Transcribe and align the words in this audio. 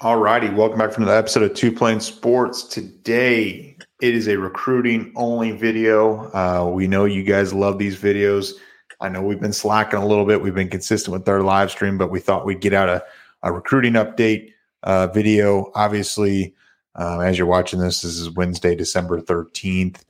All 0.00 0.16
righty, 0.16 0.48
welcome 0.48 0.78
back 0.78 0.92
from 0.92 1.06
the 1.06 1.12
episode 1.12 1.42
of 1.42 1.54
Two 1.54 1.72
Plane 1.72 1.98
Sports. 1.98 2.62
Today 2.62 3.76
it 4.00 4.14
is 4.14 4.28
a 4.28 4.38
recruiting 4.38 5.12
only 5.16 5.50
video. 5.50 6.30
Uh, 6.32 6.70
we 6.72 6.86
know 6.86 7.04
you 7.04 7.24
guys 7.24 7.52
love 7.52 7.78
these 7.78 8.00
videos. 8.00 8.52
I 9.00 9.08
know 9.08 9.22
we've 9.22 9.40
been 9.40 9.52
slacking 9.52 9.98
a 9.98 10.06
little 10.06 10.24
bit. 10.24 10.40
We've 10.40 10.54
been 10.54 10.68
consistent 10.68 11.12
with 11.12 11.28
our 11.28 11.40
live 11.40 11.72
stream, 11.72 11.98
but 11.98 12.12
we 12.12 12.20
thought 12.20 12.46
we'd 12.46 12.60
get 12.60 12.74
out 12.74 12.88
a, 12.88 13.02
a 13.42 13.52
recruiting 13.52 13.94
update 13.94 14.52
uh, 14.84 15.08
video. 15.08 15.72
Obviously, 15.74 16.54
um, 16.94 17.20
as 17.20 17.36
you're 17.36 17.48
watching 17.48 17.80
this, 17.80 18.02
this 18.02 18.18
is 18.18 18.30
Wednesday, 18.30 18.76
December 18.76 19.20
13th. 19.20 20.04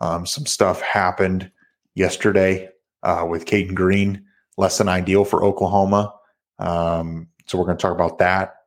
Um, 0.00 0.24
some 0.24 0.46
stuff 0.46 0.80
happened 0.80 1.50
yesterday 1.94 2.70
uh, 3.02 3.26
with 3.28 3.44
Caden 3.44 3.74
Green, 3.74 4.24
less 4.56 4.78
than 4.78 4.88
ideal 4.88 5.26
for 5.26 5.44
Oklahoma. 5.44 6.14
Um, 6.58 7.28
so 7.44 7.58
we're 7.58 7.66
going 7.66 7.76
to 7.76 7.82
talk 7.82 7.94
about 7.94 8.16
that. 8.20 8.63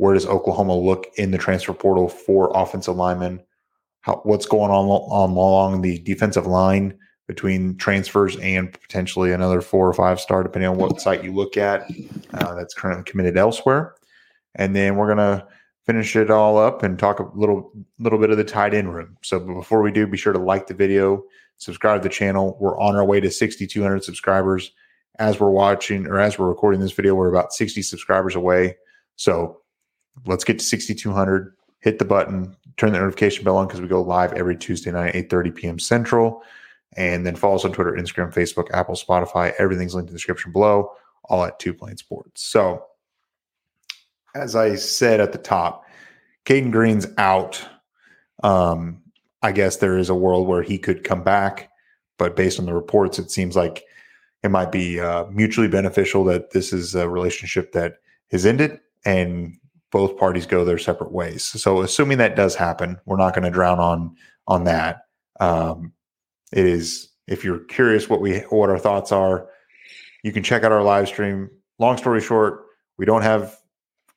Where 0.00 0.14
does 0.14 0.24
Oklahoma 0.24 0.74
look 0.74 1.08
in 1.16 1.30
the 1.30 1.36
transfer 1.36 1.74
portal 1.74 2.08
for 2.08 2.50
offensive 2.54 2.96
linemen? 2.96 3.42
How, 4.00 4.22
what's 4.24 4.46
going 4.46 4.70
on, 4.70 4.86
on 4.86 5.30
along 5.32 5.82
the 5.82 5.98
defensive 5.98 6.46
line 6.46 6.96
between 7.28 7.76
transfers 7.76 8.34
and 8.38 8.72
potentially 8.72 9.30
another 9.30 9.60
four 9.60 9.86
or 9.86 9.92
five 9.92 10.18
star, 10.18 10.42
depending 10.42 10.70
on 10.70 10.78
what 10.78 11.02
site 11.02 11.22
you 11.22 11.34
look 11.34 11.58
at 11.58 11.82
uh, 12.32 12.54
that's 12.54 12.72
currently 12.72 13.04
committed 13.04 13.36
elsewhere. 13.36 13.94
And 14.54 14.74
then 14.74 14.96
we're 14.96 15.14
going 15.14 15.18
to 15.18 15.46
finish 15.84 16.16
it 16.16 16.30
all 16.30 16.56
up 16.56 16.82
and 16.82 16.98
talk 16.98 17.20
a 17.20 17.28
little 17.34 17.70
little 17.98 18.18
bit 18.18 18.30
of 18.30 18.38
the 18.38 18.44
tight 18.44 18.72
end 18.72 18.94
room. 18.94 19.18
So 19.20 19.38
before 19.38 19.82
we 19.82 19.92
do, 19.92 20.06
be 20.06 20.16
sure 20.16 20.32
to 20.32 20.38
like 20.38 20.66
the 20.66 20.72
video, 20.72 21.24
subscribe 21.58 22.00
to 22.00 22.08
the 22.08 22.14
channel. 22.14 22.56
We're 22.58 22.80
on 22.80 22.96
our 22.96 23.04
way 23.04 23.20
to 23.20 23.30
6,200 23.30 24.02
subscribers. 24.02 24.72
As 25.18 25.38
we're 25.38 25.50
watching 25.50 26.06
or 26.06 26.18
as 26.18 26.38
we're 26.38 26.48
recording 26.48 26.80
this 26.80 26.92
video, 26.92 27.14
we're 27.14 27.28
about 27.28 27.52
60 27.52 27.82
subscribers 27.82 28.34
away. 28.34 28.78
So 29.16 29.59
let's 30.26 30.44
get 30.44 30.58
to 30.58 30.64
6,200. 30.64 31.54
Hit 31.80 31.98
the 31.98 32.04
button, 32.04 32.56
turn 32.76 32.92
the 32.92 32.98
notification 32.98 33.44
bell 33.44 33.56
on 33.56 33.66
because 33.66 33.80
we 33.80 33.88
go 33.88 34.02
live 34.02 34.32
every 34.34 34.56
Tuesday 34.56 34.90
night, 34.90 35.14
8:30 35.14 35.54
p.m. 35.54 35.78
Central. 35.78 36.42
And 36.96 37.24
then 37.24 37.36
follow 37.36 37.54
us 37.54 37.64
on 37.64 37.72
Twitter, 37.72 37.92
Instagram, 37.92 38.34
Facebook, 38.34 38.68
Apple, 38.72 38.96
Spotify. 38.96 39.52
Everything's 39.58 39.94
linked 39.94 40.08
in 40.08 40.12
the 40.12 40.18
description 40.18 40.50
below, 40.52 40.90
all 41.24 41.44
at 41.44 41.58
Two 41.58 41.72
Plane 41.72 41.96
Sports. 41.96 42.42
So, 42.42 42.84
as 44.34 44.56
I 44.56 44.74
said 44.74 45.20
at 45.20 45.32
the 45.32 45.38
top, 45.38 45.84
Caden 46.44 46.72
Green's 46.72 47.06
out. 47.16 47.64
Um, 48.42 49.02
I 49.42 49.52
guess 49.52 49.76
there 49.76 49.98
is 49.98 50.10
a 50.10 50.14
world 50.14 50.48
where 50.48 50.62
he 50.62 50.78
could 50.78 51.04
come 51.04 51.22
back, 51.22 51.70
but 52.18 52.36
based 52.36 52.58
on 52.58 52.66
the 52.66 52.74
reports, 52.74 53.18
it 53.18 53.30
seems 53.30 53.56
like 53.56 53.84
it 54.42 54.50
might 54.50 54.72
be 54.72 55.00
uh, 55.00 55.26
mutually 55.26 55.68
beneficial 55.68 56.24
that 56.24 56.50
this 56.50 56.72
is 56.72 56.94
a 56.94 57.08
relationship 57.08 57.72
that 57.72 57.96
has 58.30 58.46
ended 58.46 58.80
and 59.04 59.56
both 59.90 60.16
parties 60.16 60.46
go 60.46 60.64
their 60.64 60.78
separate 60.78 61.12
ways. 61.12 61.44
So, 61.44 61.80
assuming 61.80 62.18
that 62.18 62.36
does 62.36 62.54
happen, 62.54 62.98
we're 63.06 63.16
not 63.16 63.34
going 63.34 63.44
to 63.44 63.50
drown 63.50 63.78
on 63.78 64.16
on 64.46 64.64
that. 64.64 65.02
Um, 65.40 65.92
it 66.52 66.66
is 66.66 67.08
if 67.26 67.44
you're 67.44 67.60
curious 67.60 68.08
what 68.08 68.20
we 68.20 68.40
what 68.50 68.70
our 68.70 68.78
thoughts 68.78 69.12
are, 69.12 69.48
you 70.22 70.32
can 70.32 70.42
check 70.42 70.64
out 70.64 70.72
our 70.72 70.82
live 70.82 71.08
stream. 71.08 71.50
Long 71.78 71.96
story 71.96 72.20
short, 72.20 72.64
we 72.98 73.06
don't 73.06 73.22
have 73.22 73.56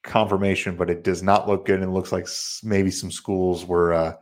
confirmation, 0.03 0.75
but 0.75 0.89
it 0.89 1.03
does 1.03 1.23
not 1.23 1.47
look 1.47 1.65
good, 1.65 1.79
and 1.79 1.85
it 1.85 1.93
looks 1.93 2.11
like 2.11 2.27
maybe 2.63 2.91
some 2.91 3.11
schools 3.11 3.65
were 3.65 3.93
uh, 3.93 4.13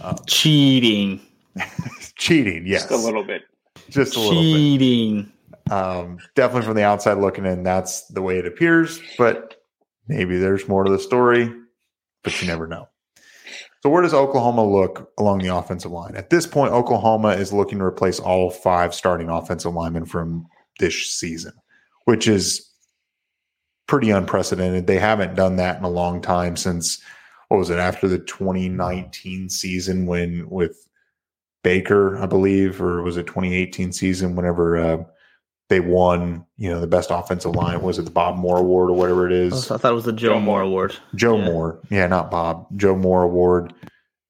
um, 0.00 0.16
cheating. 0.26 1.20
cheating, 2.16 2.66
yes, 2.66 2.82
just 2.82 2.92
a 2.92 2.96
little 2.96 3.24
bit. 3.24 3.42
Just 3.90 4.16
a 4.16 4.20
little 4.20 4.42
cheating. 4.42 5.32
Um, 5.70 6.18
definitely 6.34 6.66
from 6.66 6.76
the 6.76 6.84
outside 6.84 7.18
looking 7.18 7.44
in, 7.44 7.62
that's 7.62 8.06
the 8.08 8.22
way 8.22 8.38
it 8.38 8.46
appears. 8.46 9.00
But 9.16 9.57
maybe 10.08 10.38
there's 10.38 10.68
more 10.68 10.84
to 10.84 10.90
the 10.90 10.98
story, 10.98 11.52
but 12.24 12.40
you 12.40 12.48
never 12.48 12.66
know. 12.66 12.88
So, 13.82 13.90
where 13.90 14.02
does 14.02 14.14
Oklahoma 14.14 14.66
look 14.66 15.12
along 15.18 15.38
the 15.38 15.54
offensive 15.54 15.92
line? 15.92 16.16
At 16.16 16.30
this 16.30 16.46
point, 16.46 16.72
Oklahoma 16.72 17.30
is 17.30 17.52
looking 17.52 17.78
to 17.78 17.84
replace 17.84 18.18
all 18.18 18.50
five 18.50 18.92
starting 18.92 19.28
offensive 19.28 19.72
linemen 19.72 20.04
from 20.04 20.46
this 20.80 21.10
season, 21.12 21.52
which 22.04 22.26
is 22.26 22.68
pretty 23.86 24.10
unprecedented. 24.10 24.86
They 24.86 24.98
haven't 24.98 25.36
done 25.36 25.56
that 25.56 25.78
in 25.78 25.84
a 25.84 25.90
long 25.90 26.20
time 26.20 26.56
since 26.56 27.00
what 27.48 27.58
was 27.58 27.70
it 27.70 27.78
after 27.78 28.08
the 28.08 28.18
2019 28.18 29.48
season 29.48 30.06
when 30.06 30.48
with 30.50 30.88
Baker, 31.62 32.18
I 32.18 32.26
believe, 32.26 32.80
or 32.80 33.02
was 33.02 33.16
it 33.16 33.26
2018 33.26 33.92
season 33.92 34.36
whenever 34.36 34.76
uh, 34.76 35.04
they 35.68 35.80
won, 35.80 36.44
you 36.56 36.70
know, 36.70 36.80
the 36.80 36.86
best 36.86 37.10
offensive 37.10 37.54
line. 37.54 37.82
Was 37.82 37.98
it 37.98 38.02
the 38.02 38.10
Bob 38.10 38.36
Moore 38.36 38.58
Award 38.58 38.90
or 38.90 38.94
whatever 38.94 39.26
it 39.26 39.32
is? 39.32 39.70
I 39.70 39.76
thought 39.76 39.92
it 39.92 39.94
was 39.94 40.04
the 40.04 40.12
Joe, 40.12 40.34
Joe 40.34 40.40
Moore 40.40 40.62
Award. 40.62 40.96
Joe 41.14 41.36
yeah. 41.36 41.44
Moore. 41.44 41.80
Yeah, 41.90 42.06
not 42.06 42.30
Bob. 42.30 42.66
Joe 42.76 42.96
Moore 42.96 43.22
Award. 43.22 43.74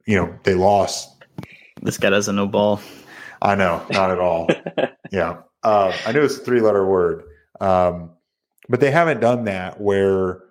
You 0.04 0.16
know, 0.16 0.38
they 0.42 0.54
lost. 0.54 1.24
This 1.82 1.96
guy 1.96 2.10
doesn't 2.10 2.34
know 2.34 2.46
ball. 2.46 2.80
I 3.40 3.54
know, 3.54 3.86
not 3.90 4.10
at 4.10 4.18
all. 4.18 4.48
yeah. 5.12 5.38
Uh, 5.62 5.96
I 6.06 6.12
knew 6.12 6.22
it's 6.22 6.36
a 6.36 6.40
three 6.40 6.60
letter 6.60 6.84
word. 6.84 7.22
Um, 7.60 8.10
but 8.68 8.80
they 8.80 8.90
haven't 8.90 9.20
done 9.20 9.44
that 9.44 9.80
where 9.80 10.42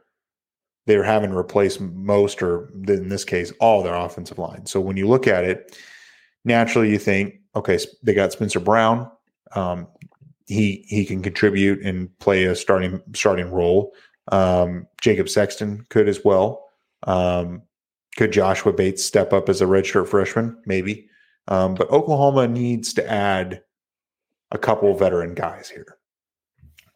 they're 0.86 1.04
having 1.04 1.32
to 1.32 1.38
replace 1.38 1.80
most, 1.82 2.42
or 2.42 2.70
in 2.88 3.10
this 3.10 3.26
case, 3.26 3.52
all 3.60 3.84
their 3.84 3.96
offensive 3.96 4.40
line. 4.40 4.66
So 4.66 4.80
when 4.80 4.96
you 4.96 5.08
look 5.08 5.28
at 5.28 5.44
it, 5.44 5.78
naturally 6.46 6.90
you 6.90 6.98
think, 6.98 7.36
okay, 7.56 7.78
they 8.04 8.14
got 8.14 8.32
Spencer 8.32 8.62
Brown. 8.62 9.12
Um, 9.54 9.88
he 10.48 10.86
he 10.88 11.06
can 11.06 11.22
contribute 11.22 11.82
and 11.82 12.18
play 12.20 12.46
a 12.46 12.56
starting 12.56 13.02
starting 13.14 13.52
role. 13.52 13.94
Um, 14.32 14.88
Jacob 15.02 15.30
Sexton 15.30 15.86
could 15.90 16.08
as 16.08 16.24
well. 16.24 16.66
Um, 17.04 17.62
could 18.18 18.32
Joshua 18.32 18.74
Bates 18.74 19.06
step 19.06 19.32
up 19.32 19.48
as 19.50 19.62
a 19.62 19.66
redshirt 19.66 20.08
freshman? 20.08 20.58
Maybe. 20.66 21.08
Um, 21.48 21.76
but 21.76 21.90
Oklahoma 21.92 22.48
needs 22.48 22.94
to 22.94 23.10
add 23.10 23.62
a 24.52 24.58
couple 24.58 24.94
veteran 24.96 25.34
guys 25.34 25.70
here. 25.70 25.98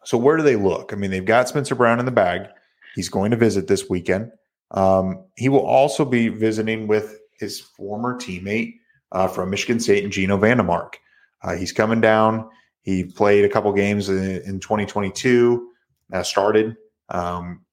So 0.04 0.18
where 0.18 0.36
do 0.36 0.42
they 0.42 0.56
look? 0.56 0.92
I 0.92 0.96
mean, 0.96 1.10
they've 1.10 1.24
got 1.24 1.48
Spencer 1.48 1.74
Brown 1.74 2.00
in 2.00 2.06
the 2.06 2.10
bag. 2.10 2.48
He's 2.94 3.08
going 3.08 3.30
to 3.30 3.36
visit 3.36 3.68
this 3.68 3.88
weekend. 3.88 4.32
Um, 4.72 5.24
he 5.36 5.48
will 5.48 5.64
also 5.64 6.04
be 6.04 6.28
visiting 6.28 6.86
with 6.86 7.18
his 7.38 7.60
former 7.60 8.18
teammate 8.18 8.74
uh, 9.12 9.28
from 9.28 9.50
Michigan 9.50 9.80
State 9.80 10.04
and 10.04 10.12
Geno 10.12 10.38
Vandemark. 10.38 10.94
Uh, 11.42 11.54
he's 11.54 11.72
coming 11.72 12.00
down. 12.00 12.48
He 12.82 13.04
played 13.04 13.44
a 13.44 13.48
couple 13.48 13.72
games 13.72 14.08
in, 14.08 14.42
in 14.42 14.60
2022. 14.60 15.68
Uh, 16.12 16.22
started. 16.22 16.76
Um, 17.08 17.64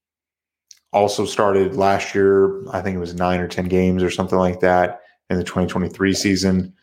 also 0.93 1.25
started 1.25 1.75
last 1.75 2.15
year. 2.15 2.67
I 2.69 2.81
think 2.81 2.95
it 2.95 2.99
was 2.99 3.13
nine 3.13 3.39
or 3.39 3.47
ten 3.47 3.67
games 3.67 4.01
or 4.01 4.09
something 4.09 4.39
like 4.39 4.59
that 4.61 5.01
in 5.29 5.37
the 5.37 5.43
2023 5.43 6.13
season. 6.13 6.73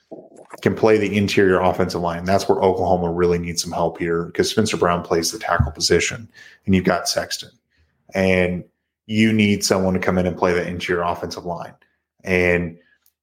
Can 0.62 0.74
play 0.74 0.96
the 0.96 1.16
interior 1.16 1.60
offensive 1.60 2.00
line. 2.00 2.24
That's 2.24 2.48
where 2.48 2.60
Oklahoma 2.60 3.12
really 3.12 3.38
needs 3.38 3.62
some 3.62 3.72
help 3.72 3.98
here 3.98 4.24
because 4.24 4.48
Spencer 4.48 4.76
Brown 4.76 5.02
plays 5.02 5.30
the 5.30 5.38
tackle 5.38 5.72
position, 5.72 6.28
and 6.64 6.74
you've 6.74 6.84
got 6.84 7.08
Sexton, 7.08 7.50
and 8.14 8.64
you 9.06 9.32
need 9.32 9.64
someone 9.64 9.94
to 9.94 10.00
come 10.00 10.18
in 10.18 10.26
and 10.26 10.36
play 10.36 10.52
the 10.52 10.66
interior 10.66 11.02
offensive 11.02 11.44
line. 11.44 11.74
And 12.24 12.78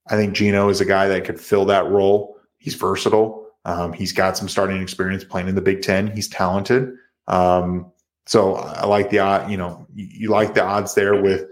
I 0.08 0.16
think 0.16 0.34
Geno 0.34 0.70
is 0.70 0.82
a 0.82 0.86
guy 0.86 1.08
that 1.08 1.26
could 1.26 1.40
fill 1.40 1.66
that 1.66 1.88
role. 1.88 2.38
He's 2.58 2.76
versatile. 2.76 3.43
Um, 3.66 3.94
he's 3.94 4.12
got 4.12 4.38
some 4.38 4.50
starting 4.50 4.82
experience 4.82 5.24
playing 5.24 5.48
in 5.48 5.56
the 5.56 5.62
Big 5.62 5.82
Ten. 5.82 6.08
He's 6.08 6.28
talented. 6.28 6.94
Um, 7.28 7.92
so 8.26 8.56
I 8.56 8.86
like 8.86 9.10
the 9.10 9.20
odd, 9.20 9.50
you 9.50 9.58
know, 9.58 9.86
you, 9.94 10.08
you, 10.12 10.30
like 10.30 10.54
the 10.54 10.64
odds 10.64 10.96
there 10.96 11.22
with 11.22 11.46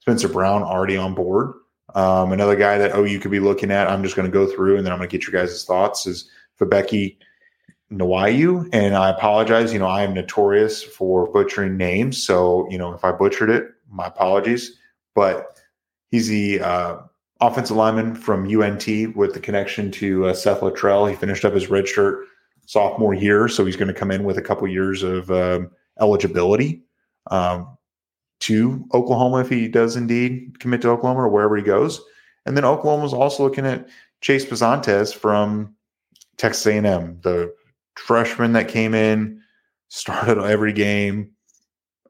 Spencer 0.00 0.28
Brown 0.28 0.62
already 0.62 0.96
on 0.96 1.14
board. 1.14 1.52
Um, 1.94 2.32
another 2.32 2.56
guy 2.56 2.78
that 2.78 2.94
oh 2.94 3.04
you 3.04 3.18
could 3.18 3.30
be 3.30 3.40
looking 3.40 3.70
at. 3.70 3.88
I'm 3.88 4.02
just 4.02 4.16
going 4.16 4.30
to 4.30 4.32
go 4.32 4.46
through 4.46 4.76
and 4.76 4.86
then 4.86 4.92
I'm 4.92 4.98
going 4.98 5.08
to 5.08 5.16
get 5.16 5.26
your 5.26 5.40
guys' 5.40 5.64
thoughts 5.64 6.06
is 6.06 6.30
Febechi 6.58 7.16
Nwaiwu. 7.92 8.68
And 8.72 8.94
I 8.94 9.10
apologize. 9.10 9.72
You 9.72 9.80
know, 9.80 9.86
I 9.86 10.02
am 10.02 10.14
notorious 10.14 10.82
for 10.82 11.30
butchering 11.32 11.76
names. 11.76 12.22
So, 12.22 12.68
you 12.70 12.78
know, 12.78 12.92
if 12.92 13.04
I 13.04 13.12
butchered 13.12 13.50
it, 13.50 13.70
my 13.90 14.06
apologies. 14.06 14.76
But 15.14 15.60
he's 16.10 16.28
the 16.28 16.60
uh, 16.60 16.98
offensive 17.40 17.76
lineman 17.76 18.14
from 18.14 18.44
UNT 18.44 19.16
with 19.16 19.34
the 19.34 19.40
connection 19.40 19.90
to 19.92 20.26
uh, 20.26 20.34
Seth 20.34 20.60
Littrell. 20.60 21.08
He 21.08 21.16
finished 21.16 21.44
up 21.44 21.54
his 21.54 21.68
redshirt 21.68 22.24
sophomore 22.66 23.14
year, 23.14 23.48
so 23.48 23.64
he's 23.64 23.76
going 23.76 23.88
to 23.88 23.98
come 23.98 24.10
in 24.10 24.24
with 24.24 24.38
a 24.38 24.42
couple 24.42 24.68
years 24.68 25.02
of 25.02 25.30
um, 25.30 25.70
eligibility 26.00 26.82
um, 27.30 27.76
to 28.40 28.86
Oklahoma 28.94 29.40
if 29.40 29.48
he 29.48 29.68
does 29.68 29.96
indeed 29.96 30.58
commit 30.60 30.82
to 30.82 30.90
Oklahoma 30.90 31.22
or 31.22 31.28
wherever 31.28 31.56
he 31.56 31.62
goes. 31.62 32.00
And 32.46 32.56
then 32.56 32.64
Oklahoma 32.64 33.06
is 33.06 33.12
also 33.12 33.42
looking 33.42 33.66
at 33.66 33.88
Chase 34.20 34.44
Bisontis 34.44 35.14
from 35.14 35.74
Texas 36.36 36.66
A&M, 36.66 37.18
the 37.22 37.52
freshman 37.96 38.52
that 38.52 38.68
came 38.68 38.94
in, 38.94 39.40
started 39.88 40.38
every 40.38 40.72
game. 40.72 41.30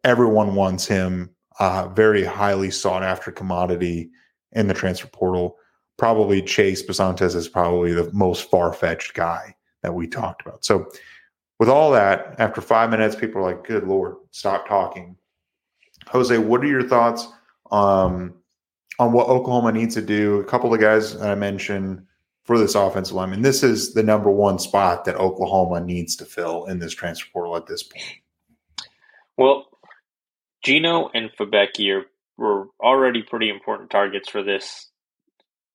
Everyone 0.04 0.54
wants 0.54 0.86
him. 0.86 1.30
Uh, 1.58 1.88
very 1.88 2.24
highly 2.24 2.70
sought 2.70 3.02
after 3.02 3.30
commodity 3.30 4.10
in 4.52 4.66
the 4.66 4.74
transfer 4.74 5.08
portal. 5.08 5.56
Probably 5.98 6.42
Chase 6.42 6.82
Bisontis 6.82 7.34
is 7.34 7.48
probably 7.48 7.92
the 7.92 8.10
most 8.12 8.50
far 8.50 8.72
fetched 8.72 9.14
guy 9.14 9.54
that 9.82 9.94
we 9.94 10.06
talked 10.06 10.42
about. 10.46 10.64
So, 10.64 10.90
with 11.58 11.68
all 11.68 11.90
that, 11.92 12.36
after 12.38 12.62
five 12.62 12.88
minutes, 12.88 13.14
people 13.14 13.42
are 13.42 13.54
like, 13.54 13.66
good 13.66 13.86
Lord, 13.86 14.16
stop 14.30 14.66
talking. 14.66 15.16
Jose, 16.08 16.38
what 16.38 16.62
are 16.62 16.66
your 16.66 16.88
thoughts 16.88 17.28
um, 17.70 18.34
on 19.00 19.12
what 19.12 19.28
Oklahoma 19.28 19.72
needs 19.72 19.94
to 19.94 20.02
do. 20.02 20.40
A 20.40 20.44
couple 20.44 20.72
of 20.72 20.78
guys 20.78 21.16
I 21.16 21.34
mentioned 21.34 22.06
for 22.44 22.58
this 22.58 22.74
offensive 22.74 23.16
line. 23.16 23.32
And 23.32 23.44
this 23.44 23.62
is 23.62 23.94
the 23.94 24.02
number 24.02 24.30
one 24.30 24.58
spot 24.58 25.06
that 25.06 25.16
Oklahoma 25.16 25.80
needs 25.80 26.14
to 26.16 26.26
fill 26.26 26.66
in 26.66 26.78
this 26.78 26.94
transfer 26.94 27.28
portal 27.32 27.56
at 27.56 27.66
this 27.66 27.82
point. 27.82 28.04
Well, 29.38 29.66
Geno 30.62 31.10
and 31.14 31.30
Forbecki 31.38 31.96
are, 31.96 32.04
were 32.40 32.68
already 32.80 33.22
pretty 33.22 33.50
important 33.50 33.90
targets 33.90 34.28
for 34.28 34.42
this 34.42 34.90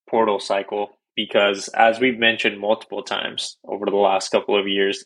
portal 0.10 0.40
cycle 0.40 0.98
because, 1.16 1.68
as 1.70 2.00
we've 2.00 2.18
mentioned 2.18 2.60
multiple 2.60 3.04
times 3.04 3.58
over 3.64 3.86
the 3.86 3.96
last 3.96 4.30
couple 4.32 4.60
of 4.60 4.68
years, 4.68 5.06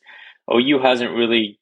OU 0.52 0.80
hasn't 0.80 1.12
really 1.12 1.60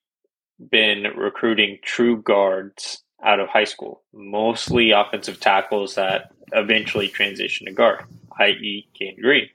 been 0.72 1.04
recruiting 1.18 1.80
true 1.82 2.22
guards 2.22 3.04
out 3.24 3.40
of 3.40 3.50
high 3.50 3.64
school, 3.64 4.04
mostly 4.14 4.92
offensive 4.92 5.40
tackles 5.40 5.96
that 5.96 6.32
eventually 6.52 7.08
transition 7.08 7.66
to 7.66 7.74
guard, 7.74 8.06
i.e., 8.40 8.88
Cade 8.94 9.18
Green. 9.20 9.50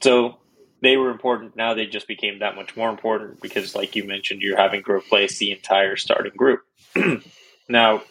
So 0.00 0.38
they 0.82 0.96
were 0.96 1.10
important. 1.10 1.56
Now 1.56 1.74
they 1.74 1.86
just 1.86 2.08
became 2.08 2.40
that 2.40 2.56
much 2.56 2.76
more 2.76 2.90
important 2.90 3.40
because, 3.40 3.76
like 3.76 3.94
you 3.94 4.04
mentioned, 4.04 4.42
you're 4.42 4.58
having 4.58 4.82
to 4.82 4.92
replace 4.92 5.38
the 5.38 5.52
entire 5.52 5.96
starting 5.96 6.32
group. 6.36 6.62
now, 7.68 8.02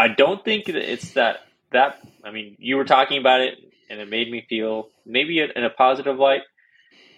I 0.00 0.08
don't 0.08 0.44
think 0.44 0.66
that 0.66 0.76
it's 0.76 1.12
that 1.12 1.40
that. 1.72 1.98
I 2.24 2.30
mean, 2.30 2.56
you 2.58 2.76
were 2.76 2.84
talking 2.84 3.18
about 3.18 3.40
it, 3.40 3.58
and 3.88 4.00
it 4.00 4.08
made 4.08 4.30
me 4.30 4.46
feel 4.48 4.88
maybe 5.04 5.40
in 5.40 5.64
a 5.64 5.70
positive 5.70 6.18
light. 6.18 6.42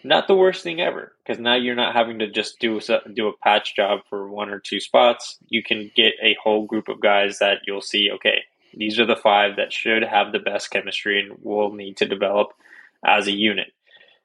Not 0.04 0.26
the 0.26 0.34
worst 0.34 0.64
thing 0.64 0.80
ever 0.80 1.12
because 1.24 1.40
now 1.40 1.54
you're 1.54 1.76
not 1.76 1.94
having 1.94 2.18
to 2.18 2.28
just 2.28 2.58
do 2.58 2.78
a, 2.78 3.08
do 3.14 3.28
a 3.28 3.36
patch 3.36 3.76
job 3.76 4.00
for 4.10 4.28
one 4.28 4.50
or 4.50 4.58
two 4.58 4.80
spots. 4.80 5.38
You 5.48 5.62
can 5.62 5.92
get 5.94 6.14
a 6.20 6.36
whole 6.42 6.66
group 6.66 6.88
of 6.88 7.00
guys 7.00 7.38
that 7.38 7.58
you'll 7.68 7.82
see. 7.82 8.10
Okay, 8.14 8.42
these 8.74 8.98
are 8.98 9.06
the 9.06 9.14
five 9.14 9.56
that 9.56 9.72
should 9.72 10.02
have 10.02 10.32
the 10.32 10.40
best 10.40 10.72
chemistry 10.72 11.20
and 11.20 11.38
will 11.44 11.72
need 11.72 11.98
to 11.98 12.08
develop 12.08 12.48
as 13.04 13.28
a 13.28 13.32
unit 13.32 13.72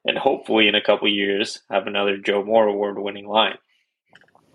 and 0.04 0.16
hopefully 0.16 0.68
in 0.68 0.74
a 0.74 0.82
couple 0.82 1.08
years 1.08 1.60
have 1.70 1.86
another 1.86 2.16
Joe 2.16 2.44
Moore 2.44 2.66
award 2.66 2.98
winning 2.98 3.26
line. 3.26 3.58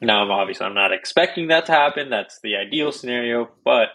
Now, 0.03 0.29
obviously 0.31 0.65
I'm 0.65 0.73
not 0.73 0.91
expecting 0.91 1.47
that 1.47 1.67
to 1.67 1.71
happen. 1.71 2.09
That's 2.09 2.39
the 2.41 2.57
ideal 2.57 2.91
scenario, 2.91 3.49
but 3.63 3.89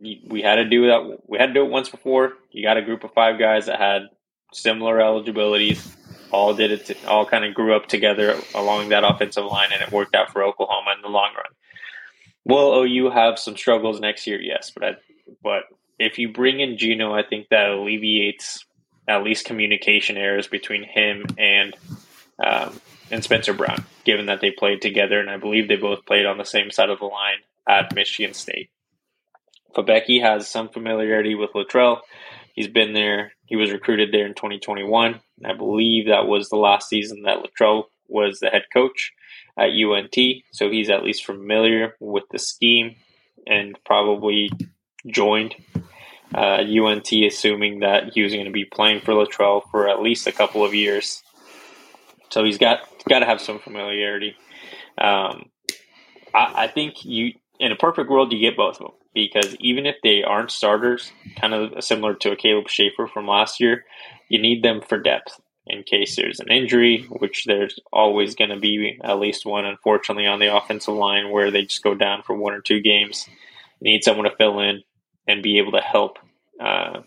we 0.00 0.42
had 0.42 0.56
to 0.56 0.68
do 0.68 0.86
that. 0.86 1.18
We 1.26 1.38
had 1.38 1.46
to 1.46 1.52
do 1.52 1.64
it 1.64 1.70
once 1.70 1.88
before. 1.88 2.32
You 2.50 2.64
got 2.64 2.76
a 2.76 2.82
group 2.82 3.04
of 3.04 3.12
five 3.12 3.38
guys 3.38 3.66
that 3.66 3.78
had 3.78 4.08
similar 4.52 5.00
eligibilities. 5.00 5.96
All 6.32 6.54
did 6.54 6.72
it. 6.72 6.86
To, 6.86 7.06
all 7.06 7.24
kind 7.24 7.44
of 7.44 7.54
grew 7.54 7.74
up 7.76 7.86
together 7.86 8.40
along 8.54 8.88
that 8.88 9.04
offensive 9.04 9.44
line, 9.44 9.70
and 9.72 9.82
it 9.82 9.92
worked 9.92 10.14
out 10.14 10.32
for 10.32 10.42
Oklahoma 10.42 10.94
in 10.96 11.02
the 11.02 11.08
long 11.08 11.32
run. 11.36 11.52
Will 12.44 12.82
OU 12.82 13.10
have 13.10 13.38
some 13.38 13.56
struggles 13.56 14.00
next 14.00 14.26
year? 14.26 14.40
Yes, 14.40 14.70
but 14.70 14.84
I, 14.84 14.96
but 15.42 15.64
if 15.98 16.18
you 16.18 16.32
bring 16.32 16.60
in 16.60 16.78
Geno, 16.78 17.12
I 17.12 17.22
think 17.22 17.48
that 17.50 17.68
alleviates 17.68 18.64
at 19.06 19.22
least 19.22 19.44
communication 19.44 20.16
errors 20.16 20.46
between 20.46 20.82
him 20.82 21.26
and 21.36 21.76
um, 22.40 22.80
and 23.10 23.22
Spencer 23.22 23.52
Brown, 23.52 23.84
given 24.04 24.26
that 24.26 24.40
they 24.40 24.50
played 24.50 24.82
together, 24.82 25.20
and 25.20 25.30
I 25.30 25.36
believe 25.36 25.68
they 25.68 25.76
both 25.76 26.06
played 26.06 26.26
on 26.26 26.38
the 26.38 26.44
same 26.44 26.70
side 26.70 26.90
of 26.90 27.00
the 27.00 27.06
line 27.06 27.38
at 27.68 27.94
Michigan 27.94 28.34
State. 28.34 28.70
Forbecki 29.74 30.20
has 30.20 30.48
some 30.48 30.68
familiarity 30.68 31.34
with 31.34 31.52
Littrell. 31.52 32.00
He's 32.54 32.68
been 32.68 32.92
there. 32.92 33.32
He 33.46 33.56
was 33.56 33.70
recruited 33.72 34.12
there 34.12 34.26
in 34.26 34.34
2021. 34.34 35.20
I 35.44 35.52
believe 35.54 36.06
that 36.06 36.26
was 36.26 36.48
the 36.48 36.56
last 36.56 36.88
season 36.88 37.22
that 37.22 37.38
Littrell 37.38 37.84
was 38.08 38.40
the 38.40 38.48
head 38.48 38.64
coach 38.72 39.12
at 39.56 39.70
UNT. 39.70 40.16
So 40.52 40.70
he's 40.70 40.90
at 40.90 41.04
least 41.04 41.24
familiar 41.24 41.96
with 42.00 42.24
the 42.30 42.38
scheme 42.38 42.96
and 43.46 43.78
probably 43.84 44.50
joined 45.06 45.54
uh, 46.34 46.62
UNT, 46.62 47.12
assuming 47.12 47.80
that 47.80 48.12
he 48.12 48.22
was 48.22 48.32
going 48.32 48.44
to 48.44 48.50
be 48.50 48.64
playing 48.64 49.00
for 49.00 49.14
Littrell 49.14 49.62
for 49.70 49.88
at 49.88 50.02
least 50.02 50.26
a 50.26 50.32
couple 50.32 50.64
of 50.64 50.74
years. 50.74 51.22
So 52.30 52.44
he's 52.44 52.58
got 52.58 52.80
got 53.08 53.20
to 53.20 53.26
have 53.26 53.40
some 53.40 53.58
familiarity. 53.58 54.36
Um, 54.98 55.50
I, 56.34 56.64
I, 56.64 56.66
think 56.68 57.04
you, 57.04 57.32
in 57.58 57.72
a 57.72 57.76
perfect 57.76 58.10
world, 58.10 58.32
you 58.32 58.38
get 58.38 58.56
both 58.56 58.76
of 58.80 58.86
them 58.86 58.96
because 59.14 59.56
even 59.60 59.86
if 59.86 59.96
they 60.02 60.22
aren't 60.22 60.50
starters, 60.50 61.10
kind 61.40 61.54
of 61.54 61.82
similar 61.82 62.14
to 62.14 62.32
a 62.32 62.36
Caleb 62.36 62.68
Shaffer 62.68 63.06
from 63.06 63.26
last 63.26 63.60
year, 63.60 63.84
you 64.28 64.40
need 64.40 64.62
them 64.62 64.80
for 64.80 64.98
depth 64.98 65.40
in 65.66 65.82
case 65.82 66.16
there's 66.16 66.40
an 66.40 66.50
injury, 66.50 67.06
which 67.08 67.44
there's 67.44 67.78
always 67.92 68.34
going 68.34 68.50
to 68.50 68.58
be 68.58 68.98
at 69.02 69.18
least 69.18 69.46
one, 69.46 69.64
unfortunately, 69.64 70.26
on 70.26 70.38
the 70.38 70.54
offensive 70.54 70.94
line 70.94 71.30
where 71.30 71.50
they 71.50 71.62
just 71.62 71.82
go 71.82 71.94
down 71.94 72.22
for 72.22 72.34
one 72.34 72.54
or 72.54 72.60
two 72.60 72.80
games. 72.80 73.26
You 73.80 73.92
need 73.92 74.04
someone 74.04 74.28
to 74.28 74.36
fill 74.36 74.60
in 74.60 74.82
and 75.26 75.42
be 75.42 75.58
able 75.58 75.72
to 75.72 75.80
help 75.80 76.18
uh, 76.60 77.02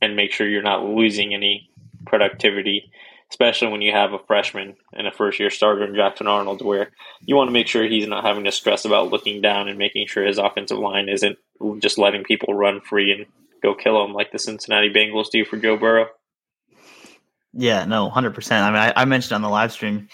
and 0.00 0.16
make 0.16 0.32
sure 0.32 0.48
you're 0.48 0.62
not 0.62 0.84
losing 0.84 1.32
any 1.32 1.70
productivity, 2.06 2.90
especially 3.30 3.68
when 3.68 3.82
you 3.82 3.92
have 3.92 4.12
a 4.12 4.18
freshman 4.26 4.76
and 4.92 5.06
a 5.06 5.12
first 5.12 5.40
year 5.40 5.50
starter 5.50 5.84
in 5.84 5.94
Jackson 5.94 6.26
Arnold, 6.26 6.62
where 6.62 6.90
you 7.24 7.34
want 7.34 7.48
to 7.48 7.52
make 7.52 7.66
sure 7.66 7.84
he's 7.84 8.06
not 8.06 8.24
having 8.24 8.44
to 8.44 8.52
stress 8.52 8.84
about 8.84 9.10
looking 9.10 9.40
down 9.40 9.68
and 9.68 9.78
making 9.78 10.06
sure 10.06 10.24
his 10.24 10.38
offensive 10.38 10.78
line 10.78 11.08
isn't 11.08 11.38
just 11.80 11.98
letting 11.98 12.24
people 12.24 12.54
run 12.54 12.80
free 12.80 13.12
and 13.12 13.26
go 13.62 13.74
kill 13.74 14.04
him 14.04 14.12
like 14.12 14.32
the 14.32 14.38
Cincinnati 14.38 14.90
Bengals 14.90 15.30
do 15.30 15.44
for 15.44 15.56
Joe 15.56 15.76
Burrow. 15.76 16.06
Yeah, 17.52 17.84
no, 17.86 18.10
100%. 18.10 18.52
I 18.52 18.70
mean, 18.70 18.76
I, 18.76 18.92
I 18.94 19.04
mentioned 19.06 19.32
on 19.32 19.42
the 19.42 19.48
live 19.48 19.72
stream 19.72 20.08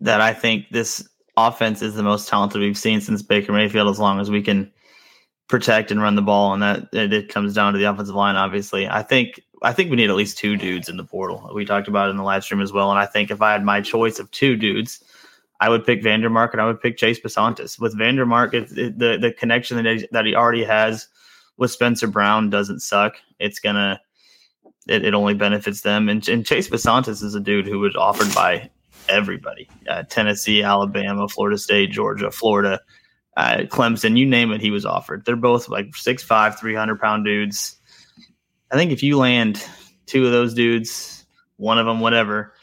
that 0.00 0.20
I 0.20 0.34
think 0.34 0.66
this 0.70 1.06
offense 1.36 1.82
is 1.82 1.94
the 1.94 2.02
most 2.02 2.28
talented 2.28 2.60
we've 2.60 2.78
seen 2.78 3.00
since 3.00 3.22
Baker 3.22 3.52
Mayfield, 3.52 3.88
as 3.88 3.98
long 3.98 4.20
as 4.20 4.30
we 4.30 4.42
can 4.42 4.70
protect 5.48 5.90
and 5.90 6.00
run 6.00 6.16
the 6.16 6.22
ball, 6.22 6.52
and 6.52 6.62
that 6.62 6.88
it 6.92 7.28
comes 7.28 7.54
down 7.54 7.72
to 7.72 7.78
the 7.78 7.90
offensive 7.90 8.14
line. 8.14 8.36
Obviously, 8.36 8.86
I 8.86 9.02
think 9.02 9.40
I 9.62 9.72
think 9.72 9.90
we 9.90 9.96
need 9.96 10.10
at 10.10 10.16
least 10.16 10.38
two 10.38 10.56
dudes 10.56 10.88
in 10.88 10.96
the 10.96 11.04
portal. 11.04 11.50
We 11.54 11.64
talked 11.64 11.88
about 11.88 12.08
it 12.08 12.10
in 12.10 12.16
the 12.16 12.22
live 12.22 12.44
stream 12.44 12.60
as 12.60 12.72
well, 12.72 12.90
and 12.90 12.98
I 12.98 13.06
think 13.06 13.30
if 13.30 13.40
I 13.40 13.52
had 13.52 13.64
my 13.64 13.80
choice 13.80 14.18
of 14.18 14.30
two 14.30 14.56
dudes, 14.56 15.02
I 15.60 15.68
would 15.68 15.86
pick 15.86 16.02
Vandermark 16.02 16.52
and 16.52 16.60
I 16.60 16.66
would 16.66 16.80
pick 16.80 16.96
Chase 16.96 17.20
Bisontis. 17.20 17.78
With 17.78 17.98
Vandermark, 17.98 18.54
it, 18.54 18.76
it, 18.76 18.98
the 18.98 19.18
the 19.18 19.32
connection 19.32 19.82
that 19.82 19.98
he, 19.98 20.08
that 20.10 20.26
he 20.26 20.34
already 20.34 20.64
has 20.64 21.08
with 21.56 21.70
Spencer 21.70 22.06
Brown 22.06 22.50
doesn't 22.50 22.80
suck. 22.80 23.16
It's 23.38 23.60
gonna 23.60 24.00
it, 24.86 25.04
it 25.04 25.14
only 25.14 25.34
benefits 25.34 25.80
them. 25.80 26.08
And, 26.08 26.26
and 26.28 26.44
Chase 26.44 26.68
Bisontis 26.68 27.22
is 27.22 27.34
a 27.34 27.40
dude 27.40 27.66
who 27.66 27.78
was 27.78 27.96
offered 27.96 28.34
by 28.34 28.70
everybody: 29.08 29.68
uh, 29.88 30.02
Tennessee, 30.08 30.62
Alabama, 30.62 31.28
Florida 31.28 31.58
State, 31.58 31.90
Georgia, 31.90 32.30
Florida 32.30 32.80
uh, 33.36 33.58
Clemson, 33.68 34.16
you 34.16 34.26
name 34.26 34.52
it, 34.52 34.60
he 34.60 34.70
was 34.70 34.86
offered. 34.86 35.24
They're 35.24 35.36
both 35.36 35.68
like 35.68 35.86
6'5, 35.90 36.58
300 36.58 37.00
pound 37.00 37.24
dudes. 37.24 37.76
I 38.74 38.76
think 38.76 38.90
if 38.90 39.04
you 39.04 39.16
land 39.16 39.64
two 40.06 40.26
of 40.26 40.32
those 40.32 40.52
dudes, 40.52 41.26
one 41.58 41.78
of 41.78 41.86
them, 41.86 42.00
whatever, 42.00 42.54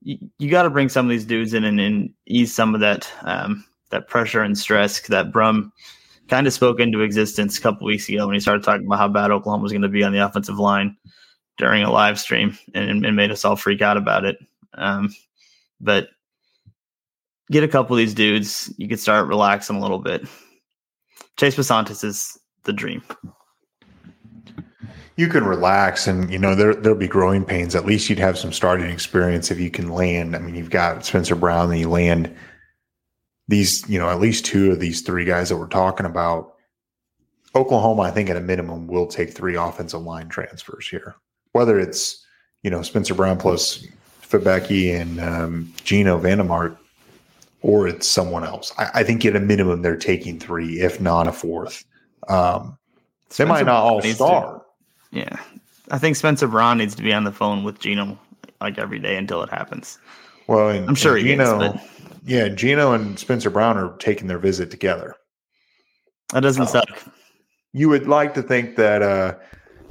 you, 0.00 0.18
you 0.40 0.50
got 0.50 0.64
to 0.64 0.70
bring 0.70 0.88
some 0.88 1.06
of 1.06 1.10
these 1.10 1.24
dudes 1.24 1.54
in 1.54 1.62
and, 1.62 1.78
and 1.78 2.10
ease 2.26 2.52
some 2.52 2.74
of 2.74 2.80
that 2.80 3.08
um, 3.22 3.64
that 3.90 4.08
pressure 4.08 4.42
and 4.42 4.58
stress 4.58 5.06
that 5.06 5.30
Brum 5.30 5.72
kind 6.26 6.48
of 6.48 6.52
spoke 6.52 6.80
into 6.80 7.02
existence 7.02 7.56
a 7.56 7.60
couple 7.60 7.86
weeks 7.86 8.08
ago 8.08 8.26
when 8.26 8.34
he 8.34 8.40
started 8.40 8.64
talking 8.64 8.86
about 8.86 8.98
how 8.98 9.06
bad 9.06 9.30
Oklahoma 9.30 9.62
was 9.62 9.70
going 9.70 9.82
to 9.82 9.88
be 9.88 10.02
on 10.02 10.12
the 10.12 10.18
offensive 10.18 10.58
line 10.58 10.96
during 11.58 11.84
a 11.84 11.92
live 11.92 12.18
stream 12.18 12.58
and, 12.74 13.06
and 13.06 13.14
made 13.14 13.30
us 13.30 13.44
all 13.44 13.54
freak 13.54 13.82
out 13.82 13.96
about 13.96 14.24
it. 14.24 14.38
Um, 14.74 15.14
but 15.80 16.08
get 17.52 17.62
a 17.62 17.68
couple 17.68 17.94
of 17.94 17.98
these 17.98 18.14
dudes, 18.14 18.74
you 18.78 18.88
could 18.88 18.98
start 18.98 19.28
relaxing 19.28 19.76
a 19.76 19.80
little 19.80 20.00
bit. 20.00 20.26
Chase 21.38 21.54
Bisontis 21.54 22.02
is 22.02 22.36
the 22.64 22.72
dream. 22.72 23.04
You 25.16 25.28
can 25.28 25.44
relax, 25.44 26.06
and 26.06 26.30
you 26.30 26.38
know 26.38 26.54
there 26.54 26.74
there'll 26.74 26.98
be 26.98 27.08
growing 27.08 27.44
pains. 27.44 27.74
At 27.74 27.84
least 27.84 28.08
you'd 28.08 28.18
have 28.18 28.38
some 28.38 28.52
starting 28.52 28.90
experience 28.90 29.50
if 29.50 29.60
you 29.60 29.70
can 29.70 29.88
land. 29.88 30.34
I 30.34 30.38
mean, 30.38 30.54
you've 30.54 30.70
got 30.70 31.04
Spencer 31.04 31.34
Brown, 31.34 31.70
and 31.70 31.78
you 31.78 31.90
land 31.90 32.34
these, 33.48 33.86
you 33.88 33.98
know, 33.98 34.08
at 34.08 34.20
least 34.20 34.46
two 34.46 34.72
of 34.72 34.80
these 34.80 35.02
three 35.02 35.24
guys 35.24 35.50
that 35.50 35.58
we're 35.58 35.66
talking 35.66 36.06
about. 36.06 36.54
Oklahoma, 37.54 38.02
I 38.02 38.10
think, 38.10 38.30
at 38.30 38.36
a 38.36 38.40
minimum, 38.40 38.86
will 38.86 39.06
take 39.06 39.32
three 39.32 39.56
offensive 39.56 40.00
line 40.00 40.28
transfers 40.30 40.88
here. 40.88 41.14
Whether 41.52 41.78
it's 41.78 42.24
you 42.62 42.70
know 42.70 42.80
Spencer 42.80 43.14
Brown 43.14 43.36
plus 43.36 43.86
Forbecki 44.22 44.98
and 44.98 45.20
um, 45.20 45.72
Geno 45.84 46.18
Vandermark, 46.18 46.78
or 47.60 47.86
it's 47.86 48.08
someone 48.08 48.44
else. 48.44 48.72
I, 48.78 48.90
I, 48.94 49.02
think 49.04 49.24
at 49.26 49.36
a 49.36 49.40
minimum 49.40 49.82
they're 49.82 49.96
taking 49.96 50.40
three, 50.40 50.80
if 50.80 51.00
not 51.00 51.28
a 51.28 51.32
fourth. 51.32 51.84
Um, 52.28 52.78
they 53.36 53.44
might 53.44 53.66
not 53.66 53.82
all 53.82 54.02
start. 54.02 54.61
Yeah, 55.12 55.38
I 55.90 55.98
think 55.98 56.16
Spencer 56.16 56.48
Brown 56.48 56.78
needs 56.78 56.94
to 56.96 57.02
be 57.02 57.12
on 57.12 57.24
the 57.24 57.32
phone 57.32 57.64
with 57.64 57.78
Geno 57.78 58.18
like 58.60 58.78
every 58.78 58.98
day 58.98 59.16
until 59.16 59.42
it 59.42 59.50
happens. 59.50 59.98
Well, 60.46 60.70
and, 60.70 60.88
I'm 60.88 60.94
sure 60.94 61.18
Geno, 61.18 61.72
gets, 61.72 61.84
yeah, 62.24 62.48
Geno 62.48 62.92
and 62.92 63.18
Spencer 63.18 63.50
Brown 63.50 63.76
are 63.76 63.96
taking 63.98 64.26
their 64.26 64.38
visit 64.38 64.70
together. 64.70 65.16
That 66.32 66.40
doesn't 66.40 66.62
uh, 66.62 66.66
suck. 66.66 66.88
You 67.72 67.88
would 67.88 68.08
like 68.08 68.34
to 68.34 68.42
think 68.42 68.76
that 68.76 69.02
uh, 69.02 69.34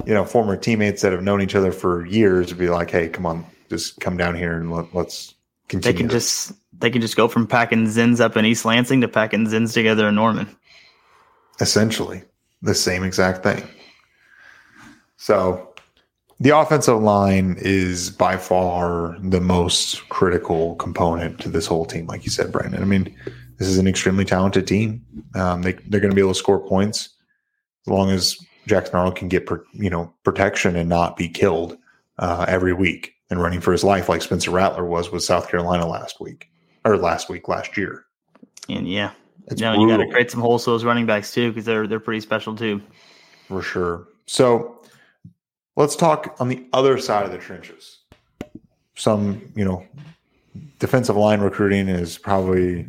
you 0.04 0.14
know 0.14 0.24
former 0.24 0.56
teammates 0.56 1.02
that 1.02 1.12
have 1.12 1.22
known 1.22 1.40
each 1.40 1.54
other 1.54 1.72
for 1.72 2.04
years 2.06 2.48
would 2.48 2.58
be 2.58 2.68
like, 2.68 2.90
"Hey, 2.90 3.08
come 3.08 3.26
on, 3.26 3.46
just 3.70 4.00
come 4.00 4.16
down 4.16 4.34
here 4.34 4.58
and 4.58 4.72
let, 4.72 4.94
us 4.94 5.34
continue." 5.68 5.92
They 5.92 5.98
can 5.98 6.08
just 6.08 6.52
they 6.78 6.90
can 6.90 7.00
just 7.00 7.16
go 7.16 7.28
from 7.28 7.46
packing 7.46 7.86
Zyns 7.86 8.20
up 8.20 8.36
in 8.36 8.44
East 8.44 8.64
Lansing 8.64 9.00
to 9.02 9.08
packing 9.08 9.46
Zyns 9.46 9.72
together 9.72 10.08
in 10.08 10.16
Norman. 10.16 10.48
Essentially. 11.60 12.24
the 12.62 12.74
same 12.74 13.04
exact 13.04 13.42
thing. 13.42 13.62
So 15.22 15.72
the 16.40 16.50
offensive 16.50 17.00
line 17.00 17.54
is 17.60 18.10
by 18.10 18.36
far 18.36 19.16
the 19.20 19.40
most 19.40 20.08
critical 20.08 20.74
component 20.74 21.38
to 21.42 21.48
this 21.48 21.64
whole 21.64 21.84
team, 21.84 22.08
like 22.08 22.24
you 22.24 22.30
said, 22.32 22.50
Brandon. 22.50 22.82
I 22.82 22.86
mean, 22.86 23.16
this 23.56 23.68
is 23.68 23.78
an 23.78 23.86
extremely 23.86 24.24
talented 24.24 24.66
team. 24.66 25.06
Um, 25.36 25.62
they, 25.62 25.74
they're 25.74 26.00
going 26.00 26.10
to 26.10 26.16
be 26.16 26.20
able 26.20 26.32
to 26.32 26.38
score 26.38 26.58
points 26.58 27.10
as 27.86 27.92
long 27.92 28.10
as 28.10 28.36
Jackson 28.66 28.96
Arnold 28.96 29.14
can 29.14 29.28
get, 29.28 29.48
you 29.74 29.90
know, 29.90 30.12
protection 30.24 30.74
and 30.74 30.88
not 30.88 31.16
be 31.16 31.28
killed 31.28 31.78
uh, 32.18 32.44
every 32.48 32.72
week 32.72 33.14
and 33.30 33.40
running 33.40 33.60
for 33.60 33.70
his 33.70 33.84
life 33.84 34.08
like 34.08 34.22
Spencer 34.22 34.50
Rattler 34.50 34.84
was 34.84 35.12
with 35.12 35.22
South 35.22 35.48
Carolina 35.48 35.86
last 35.86 36.20
week 36.20 36.50
or 36.84 36.96
last 36.96 37.28
week, 37.28 37.46
last 37.46 37.76
year. 37.76 38.06
And 38.68 38.88
yeah, 38.88 39.12
it's 39.46 39.60
you, 39.60 39.68
know, 39.68 39.80
you 39.80 39.86
got 39.86 39.98
to 39.98 40.10
create 40.10 40.32
some 40.32 40.40
holes 40.40 40.64
to 40.64 40.70
those 40.70 40.82
running 40.82 41.06
backs 41.06 41.32
too 41.32 41.50
because 41.50 41.64
they're 41.64 41.86
they're 41.86 42.00
pretty 42.00 42.20
special 42.20 42.56
too. 42.56 42.82
For 43.46 43.62
sure. 43.62 44.08
So 44.26 44.80
let's 45.76 45.96
talk 45.96 46.36
on 46.38 46.48
the 46.48 46.66
other 46.72 46.98
side 46.98 47.24
of 47.24 47.32
the 47.32 47.38
trenches. 47.38 47.98
Some, 48.94 49.52
you 49.54 49.64
know, 49.64 49.86
defensive 50.78 51.16
line 51.16 51.40
recruiting 51.40 51.88
is 51.88 52.18
probably 52.18 52.86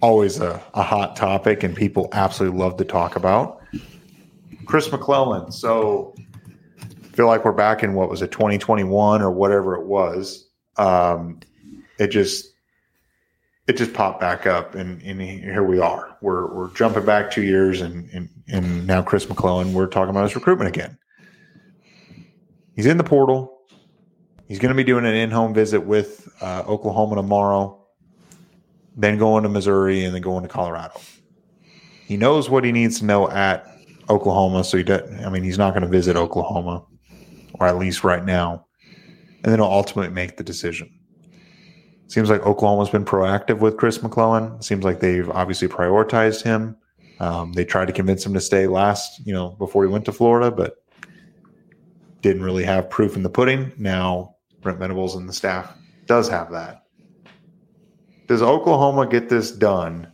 always 0.00 0.40
a, 0.40 0.62
a 0.74 0.82
hot 0.82 1.16
topic 1.16 1.62
and 1.62 1.74
people 1.74 2.08
absolutely 2.12 2.58
love 2.58 2.76
to 2.76 2.84
talk 2.84 3.16
about. 3.16 3.60
Chris 4.66 4.90
McClellan. 4.90 5.50
So 5.52 6.14
I 6.78 7.16
feel 7.16 7.26
like 7.26 7.44
we're 7.44 7.52
back 7.52 7.82
in 7.82 7.94
what 7.94 8.10
was 8.10 8.22
it, 8.22 8.30
2021 8.30 9.22
or 9.22 9.30
whatever 9.30 9.74
it 9.74 9.86
was. 9.86 10.48
Um, 10.76 11.40
it 11.98 12.08
just 12.08 12.50
it 13.68 13.76
just 13.76 13.92
popped 13.92 14.20
back 14.20 14.46
up 14.46 14.74
and, 14.74 15.00
and 15.02 15.20
here 15.20 15.62
we 15.62 15.78
are. 15.78 16.16
We're 16.20 16.52
we're 16.52 16.74
jumping 16.74 17.04
back 17.04 17.30
two 17.30 17.42
years 17.42 17.80
and, 17.80 18.08
and 18.10 18.28
and 18.48 18.86
now 18.86 19.02
Chris 19.02 19.28
McClellan, 19.28 19.72
we're 19.72 19.86
talking 19.86 20.10
about 20.10 20.24
his 20.24 20.34
recruitment 20.34 20.68
again. 20.68 20.98
He's 22.74 22.86
in 22.86 22.96
the 22.96 23.04
portal. 23.04 23.60
He's 24.48 24.58
going 24.58 24.70
to 24.70 24.74
be 24.74 24.84
doing 24.84 25.04
an 25.06 25.14
in-home 25.14 25.54
visit 25.54 25.80
with 25.80 26.28
uh, 26.40 26.64
Oklahoma 26.66 27.16
tomorrow, 27.16 27.86
then 28.96 29.18
going 29.18 29.44
to 29.44 29.48
Missouri 29.48 30.04
and 30.04 30.14
then 30.14 30.22
going 30.22 30.42
to 30.42 30.48
Colorado. 30.48 31.00
He 32.06 32.16
knows 32.16 32.50
what 32.50 32.64
he 32.64 32.72
needs 32.72 32.98
to 32.98 33.06
know 33.06 33.30
at 33.30 33.66
Oklahoma, 34.10 34.64
so 34.64 34.76
he 34.76 34.82
does, 34.82 35.08
I 35.24 35.30
mean, 35.30 35.42
he's 35.42 35.58
not 35.58 35.70
going 35.70 35.84
to 35.84 35.88
visit 35.88 36.16
Oklahoma, 36.16 36.84
or 37.54 37.66
at 37.66 37.78
least 37.78 38.04
right 38.04 38.24
now, 38.24 38.66
and 39.42 39.52
then 39.52 39.58
he'll 39.58 39.68
ultimately 39.68 40.12
make 40.12 40.36
the 40.36 40.44
decision. 40.44 40.90
Seems 42.08 42.28
like 42.28 42.44
Oklahoma's 42.44 42.90
been 42.90 43.06
proactive 43.06 43.60
with 43.60 43.78
Chris 43.78 44.02
McClellan. 44.02 44.60
Seems 44.60 44.84
like 44.84 45.00
they've 45.00 45.30
obviously 45.30 45.68
prioritized 45.68 46.42
him. 46.42 46.76
Um, 47.20 47.54
they 47.54 47.64
tried 47.64 47.86
to 47.86 47.92
convince 47.92 48.26
him 48.26 48.34
to 48.34 48.40
stay 48.40 48.66
last, 48.66 49.24
you 49.24 49.32
know, 49.32 49.50
before 49.50 49.84
he 49.84 49.88
went 49.88 50.04
to 50.04 50.12
Florida, 50.12 50.50
but 50.50 50.81
didn't 52.22 52.42
really 52.42 52.64
have 52.64 52.88
proof 52.88 53.16
in 53.16 53.22
the 53.22 53.30
pudding. 53.30 53.72
Now 53.76 54.36
Brent 54.62 54.78
Venables 54.78 55.14
and 55.16 55.28
the 55.28 55.32
staff 55.32 55.76
does 56.06 56.28
have 56.28 56.50
that. 56.52 56.84
Does 58.28 58.42
Oklahoma 58.42 59.06
get 59.06 59.28
this 59.28 59.50
done 59.50 60.10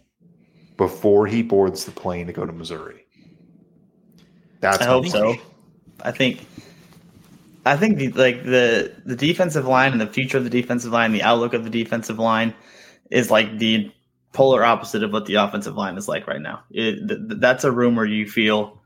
before 0.76 1.26
he 1.26 1.42
boards 1.42 1.84
the 1.84 1.92
plane 1.92 2.26
to 2.26 2.32
go 2.32 2.44
to 2.44 2.52
Missouri? 2.52 3.06
That's 4.60 4.82
I 4.82 4.86
hope 4.86 5.06
so. 5.06 5.36
I 6.02 6.10
think 6.10 6.46
I 7.64 7.76
think 7.76 7.98
the, 7.98 8.10
like 8.12 8.44
the 8.44 8.94
the 9.04 9.16
defensive 9.16 9.66
line 9.66 9.92
and 9.92 10.00
the 10.00 10.06
future 10.06 10.38
of 10.38 10.44
the 10.44 10.50
defensive 10.50 10.92
line, 10.92 11.12
the 11.12 11.22
outlook 11.22 11.52
of 11.52 11.64
the 11.64 11.70
defensive 11.70 12.18
line, 12.18 12.54
is 13.10 13.30
like 13.30 13.58
the 13.58 13.92
polar 14.32 14.64
opposite 14.64 15.02
of 15.02 15.12
what 15.12 15.26
the 15.26 15.34
offensive 15.34 15.76
line 15.76 15.96
is 15.96 16.08
like 16.08 16.26
right 16.26 16.40
now. 16.40 16.62
It, 16.70 17.06
th- 17.08 17.20
that's 17.40 17.64
a 17.64 17.72
room 17.72 17.96
where 17.96 18.06
you 18.06 18.28
feel, 18.28 18.77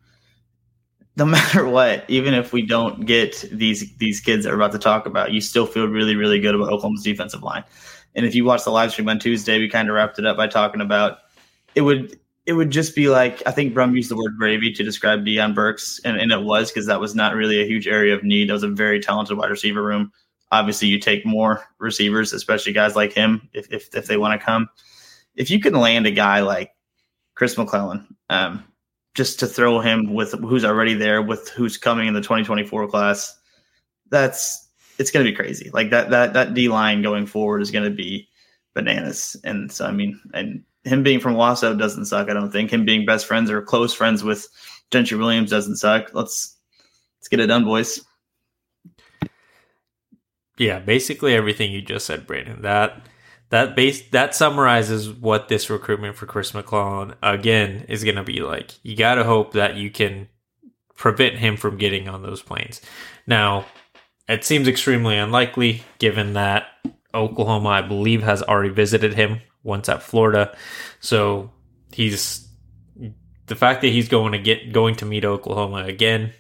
no 1.17 1.25
matter 1.27 1.67
what, 1.67 2.05
even 2.09 2.35
if 2.35 2.53
we 2.53 2.65
don't 2.65 3.07
get 3.07 3.45
these 3.53 3.95
these 3.97 4.21
kids 4.21 4.45
that 4.45 4.51
we're 4.51 4.57
about 4.57 4.73
to 4.73 4.79
talk 4.79 5.07
about, 5.07 5.33
you 5.33 5.41
still 5.41 5.67
feel 5.67 5.87
really 5.87 6.17
really 6.17 6.41
good 6.41 6.55
about 6.55 6.73
Oklahoma's 6.73 7.03
defensive 7.03 7.43
line. 7.43 7.65
And 8.15 8.27
if 8.27 8.35
you 8.35 8.45
watch 8.45 8.65
the 8.65 8.71
live 8.71 8.93
stream 8.93 9.09
on 9.09 9.19
Tuesday, 9.19 9.59
we 9.59 9.69
kind 9.69 9.89
of 9.89 9.95
wrapped 9.95 10.19
it 10.19 10.27
up 10.27 10.37
by 10.37 10.47
talking 10.47 10.81
about 10.81 11.19
it 11.75 11.83
would 11.83 12.19
it 12.45 12.55
would 12.55 12.71
just 12.71 12.95
be 12.95 13.09
like 13.09 13.43
I 13.47 13.53
think 13.53 13.75
Brum 13.75 13.95
used 13.95 14.11
the 14.11 14.17
word 14.17 14.37
gravy 14.37 14.73
to 14.73 14.83
describe 14.83 15.25
Deion 15.25 15.55
Burks, 15.55 16.01
and, 16.05 16.17
and 16.17 16.33
it 16.33 16.43
was 16.43 16.71
because 16.71 16.87
that 16.87 17.01
was 17.01 17.15
not 17.15 17.35
really 17.35 17.63
a 17.63 17.67
huge 17.67 17.87
area 17.87 18.15
of 18.15 18.25
need. 18.25 18.49
That 18.49 18.55
was 18.55 18.63
a 18.63 18.69
very 18.69 19.01
talented 19.01 19.37
wide 19.37 19.51
receiver 19.51 19.83
room. 19.83 20.13
Obviously, 20.51 20.89
you 20.89 20.99
take 20.99 21.25
more 21.25 21.65
receivers, 21.79 22.33
especially 22.33 22.73
guys 22.73 22.97
like 22.97 23.13
him, 23.13 23.49
if 23.53 23.73
if, 23.73 23.95
if 23.95 24.07
they 24.07 24.17
want 24.17 24.39
to 24.39 24.45
come. 24.45 24.69
If 25.35 25.51
you 25.51 25.61
can 25.61 25.75
land 25.75 26.07
a 26.07 26.11
guy 26.11 26.41
like 26.41 26.73
Chris 27.35 27.57
McClellan, 27.57 28.15
um, 28.29 28.65
just 29.15 29.39
to 29.41 29.47
throw 29.47 29.81
him 29.81 30.15
with 30.15 30.33
who's 30.33 30.65
already 30.65 30.95
there, 30.95 31.21
with 31.23 31.49
who's 31.51 31.77
coming 31.77 32.09
in 32.09 32.15
the 32.15 32.21
2024 32.21 32.89
class, 32.89 33.39
that's 34.11 34.69
it's 34.99 35.11
going 35.11 35.25
to 35.25 35.31
be 35.31 35.37
crazy. 35.37 35.71
Like 35.73 35.91
that 35.91 36.11
that 36.11 36.33
that 36.35 36.55
D 36.55 36.69
line 36.69 37.03
going 37.03 37.27
forward 37.27 37.63
is 37.63 37.71
going 37.71 37.85
to 37.85 37.91
be 37.91 38.29
bananas. 38.75 39.37
And 39.45 39.71
so, 39.71 39.87
I 39.87 39.93
mean, 39.93 40.21
and 40.33 40.63
him 40.85 41.03
being 41.03 41.21
from 41.21 41.35
Wasso 41.35 41.79
doesn't 41.79 42.07
suck. 42.07 42.29
I 42.29 42.35
don't 42.35 42.51
think 42.51 42.71
him 42.71 42.85
being 42.85 43.07
best 43.07 43.27
friends 43.27 43.51
or 43.51 43.63
close 43.63 43.95
friends 43.95 44.25
with 44.25 44.49
Gentry 44.91 45.19
Williams 45.19 45.51
doesn't 45.51 45.77
suck. 45.77 46.15
Let's 46.15 46.57
let's 47.19 47.29
get 47.29 47.41
it 47.41 47.47
done, 47.47 47.65
boys. 47.65 48.01
Yeah, 50.59 50.81
basically 50.81 51.35
everything 51.35 51.73
you 51.73 51.83
just 51.83 52.07
said, 52.07 52.27
Brandon. 52.27 52.63
That 52.63 53.07
that 53.53 53.77
base 53.77 54.09
that 54.13 54.35
summarizes 54.35 55.11
what 55.11 55.49
this 55.49 55.69
recruitment 55.69 56.17
for 56.17 56.25
Chris 56.25 56.55
McClellan 56.55 57.15
again 57.23 57.85
is 57.87 58.03
going 58.03 58.17
to 58.17 58.23
be 58.23 58.41
like. 58.41 58.73
You 58.83 58.97
got 58.97 59.17
to 59.17 59.25
hope 59.25 59.53
that 59.53 59.77
you 59.77 59.91
can 59.91 60.31
prevent 60.97 61.37
him 61.37 61.59
from 61.59 61.77
getting 61.77 62.09
on 62.09 62.23
those 62.23 62.41
planes. 62.41 62.81
Now, 63.27 63.67
it 64.27 64.43
seems 64.43 64.69
extremely 64.69 65.19
unlikely 65.19 65.83
given 65.99 66.33
that 66.33 66.65
Oklahoma, 67.13 67.69
I 67.69 67.83
believe, 67.83 68.23
has 68.23 68.43
already 68.43 68.71
visited 68.71 69.13
him 69.13 69.43
once 69.63 69.91
at 69.91 70.03
Florida. 70.03 70.57
So 71.01 71.51
he's 71.93 72.49
the 73.49 73.55
fact 73.55 73.83
that 73.83 73.89
he's 73.89 74.09
going 74.09 74.33
to 74.33 74.39
get 74.39 74.73
going 74.73 74.95
to 74.97 75.05
meet 75.05 75.27
Oklahoma 75.27 75.85
again 75.85 76.33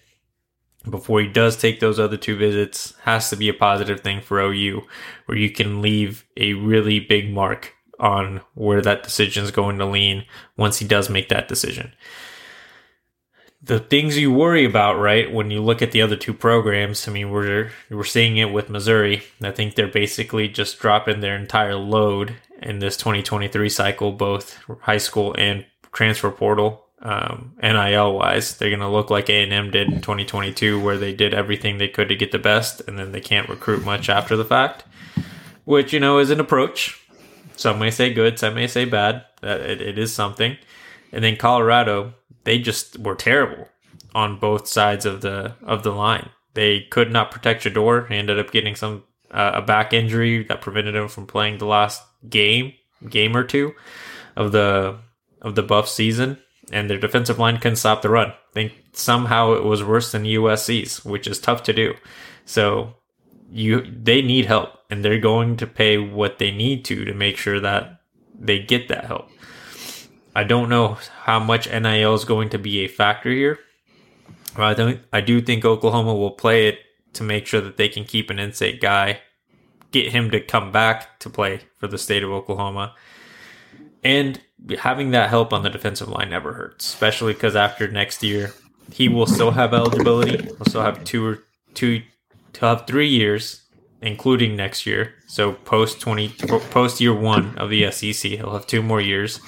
before 0.88 1.20
he 1.20 1.28
does 1.28 1.56
take 1.56 1.80
those 1.80 2.00
other 2.00 2.16
two 2.16 2.36
visits 2.36 2.94
has 3.02 3.30
to 3.30 3.36
be 3.36 3.48
a 3.48 3.54
positive 3.54 4.00
thing 4.00 4.20
for 4.20 4.40
OU 4.40 4.82
where 5.26 5.38
you 5.38 5.50
can 5.50 5.80
leave 5.80 6.24
a 6.36 6.54
really 6.54 6.98
big 6.98 7.32
mark 7.32 7.74
on 8.00 8.40
where 8.54 8.82
that 8.82 9.04
decision 9.04 9.44
is 9.44 9.50
going 9.50 9.78
to 9.78 9.86
lean 9.86 10.24
once 10.56 10.78
he 10.78 10.86
does 10.86 11.08
make 11.08 11.28
that 11.28 11.48
decision. 11.48 11.92
The 13.64 13.78
things 13.78 14.18
you 14.18 14.32
worry 14.32 14.64
about, 14.64 14.98
right, 14.98 15.32
when 15.32 15.52
you 15.52 15.62
look 15.62 15.82
at 15.82 15.92
the 15.92 16.02
other 16.02 16.16
two 16.16 16.34
programs, 16.34 17.06
I 17.06 17.12
mean, 17.12 17.30
we're 17.30 17.70
we're 17.88 18.02
seeing 18.02 18.36
it 18.36 18.52
with 18.52 18.68
Missouri. 18.68 19.22
I 19.40 19.52
think 19.52 19.76
they're 19.76 19.86
basically 19.86 20.48
just 20.48 20.80
dropping 20.80 21.20
their 21.20 21.36
entire 21.36 21.76
load 21.76 22.34
in 22.60 22.80
this 22.80 22.96
2023 22.96 23.68
cycle, 23.68 24.10
both 24.10 24.58
high 24.80 24.98
school 24.98 25.32
and 25.38 25.64
transfer 25.92 26.32
portal. 26.32 26.81
Um, 27.04 27.56
NIL 27.60 28.14
wise, 28.14 28.56
they're 28.56 28.70
going 28.70 28.80
to 28.80 28.88
look 28.88 29.10
like 29.10 29.28
A 29.28 29.42
and 29.42 29.52
M 29.52 29.70
did 29.72 29.88
in 29.88 30.00
2022, 30.00 30.80
where 30.80 30.96
they 30.96 31.12
did 31.12 31.34
everything 31.34 31.78
they 31.78 31.88
could 31.88 32.08
to 32.08 32.16
get 32.16 32.30
the 32.30 32.38
best, 32.38 32.80
and 32.86 32.96
then 32.96 33.10
they 33.10 33.20
can't 33.20 33.48
recruit 33.48 33.84
much 33.84 34.08
after 34.08 34.36
the 34.36 34.44
fact, 34.44 34.84
which 35.64 35.92
you 35.92 35.98
know 35.98 36.18
is 36.18 36.30
an 36.30 36.38
approach. 36.38 37.04
Some 37.56 37.80
may 37.80 37.90
say 37.90 38.12
good, 38.12 38.38
some 38.38 38.54
may 38.54 38.68
say 38.68 38.84
bad. 38.84 39.24
That 39.40 39.60
it, 39.60 39.80
it 39.80 39.98
is 39.98 40.14
something. 40.14 40.56
And 41.10 41.24
then 41.24 41.36
Colorado, 41.36 42.14
they 42.44 42.58
just 42.58 42.98
were 42.98 43.16
terrible 43.16 43.68
on 44.14 44.38
both 44.38 44.68
sides 44.68 45.04
of 45.04 45.20
the 45.20 45.54
of 45.62 45.82
the 45.82 45.92
line. 45.92 46.30
They 46.54 46.82
could 46.82 47.10
not 47.10 47.30
protect 47.30 47.64
Shedeur. 47.64 48.08
He 48.08 48.16
ended 48.16 48.38
up 48.38 48.52
getting 48.52 48.76
some 48.76 49.04
uh, 49.30 49.52
a 49.54 49.62
back 49.62 49.92
injury 49.92 50.44
that 50.44 50.60
prevented 50.60 50.94
him 50.94 51.08
from 51.08 51.26
playing 51.26 51.58
the 51.58 51.66
last 51.66 52.02
game, 52.28 52.74
game 53.08 53.36
or 53.36 53.44
two 53.44 53.74
of 54.36 54.52
the 54.52 54.98
of 55.40 55.54
the 55.54 55.62
Buff 55.62 55.88
season, 55.88 56.38
and 56.72 56.88
their 56.88 56.98
defensive 56.98 57.38
line 57.38 57.58
couldn't 57.58 57.76
stop 57.76 58.02
the 58.02 58.08
run. 58.08 58.30
I 58.30 58.52
think 58.52 58.72
somehow 58.92 59.52
it 59.52 59.64
was 59.64 59.84
worse 59.84 60.10
than 60.12 60.24
USC's, 60.24 61.04
which 61.04 61.26
is 61.26 61.38
tough 61.38 61.62
to 61.64 61.72
do. 61.72 61.94
So 62.44 62.94
you 63.50 63.82
they 63.82 64.22
need 64.22 64.46
help, 64.46 64.70
and 64.90 65.04
they're 65.04 65.20
going 65.20 65.56
to 65.58 65.66
pay 65.66 65.98
what 65.98 66.38
they 66.38 66.50
need 66.50 66.84
to 66.86 67.04
to 67.04 67.14
make 67.14 67.36
sure 67.36 67.60
that 67.60 68.00
they 68.38 68.58
get 68.58 68.88
that 68.88 69.04
help. 69.04 69.28
I 70.34 70.44
don't 70.44 70.70
know 70.70 70.98
how 71.24 71.38
much 71.38 71.70
NIL 71.70 72.14
is 72.14 72.24
going 72.24 72.48
to 72.50 72.58
be 72.58 72.80
a 72.80 72.88
factor 72.88 73.30
here. 73.30 73.58
I 74.56 74.74
don't. 74.74 75.00
I 75.12 75.20
do 75.20 75.40
think 75.40 75.64
Oklahoma 75.64 76.14
will 76.14 76.30
play 76.30 76.68
it 76.68 76.78
to 77.14 77.22
make 77.22 77.46
sure 77.46 77.60
that 77.60 77.76
they 77.76 77.88
can 77.88 78.04
keep 78.04 78.30
an 78.30 78.38
in-state 78.38 78.80
guy, 78.80 79.20
get 79.90 80.12
him 80.12 80.30
to 80.30 80.40
come 80.40 80.72
back 80.72 81.20
to 81.20 81.28
play 81.28 81.60
for 81.78 81.86
the 81.86 81.98
state 81.98 82.22
of 82.22 82.30
Oklahoma. 82.30 82.94
And 84.02 84.40
having 84.78 85.10
that 85.10 85.30
help 85.30 85.52
on 85.52 85.62
the 85.62 85.70
defensive 85.70 86.08
line 86.08 86.30
never 86.30 86.52
hurts, 86.52 86.86
especially 86.86 87.32
because 87.32 87.56
after 87.56 87.88
next 87.88 88.22
year, 88.22 88.54
he 88.92 89.08
will 89.08 89.26
still 89.26 89.52
have 89.52 89.74
eligibility. 89.74 90.42
He'll 90.42 90.66
still 90.66 90.82
have 90.82 91.04
two 91.04 91.24
or 91.24 91.38
two, 91.74 92.02
to 92.54 92.66
have 92.66 92.86
three 92.86 93.08
years, 93.08 93.62
including 94.00 94.56
next 94.56 94.86
year. 94.86 95.14
So 95.26 95.52
post 95.52 96.00
twenty, 96.00 96.30
post 96.70 97.00
year 97.00 97.14
one 97.14 97.56
of 97.58 97.70
the 97.70 97.90
SEC, 97.90 98.32
he'll 98.32 98.52
have 98.52 98.66
two 98.66 98.82
more 98.82 99.00
years. 99.00 99.40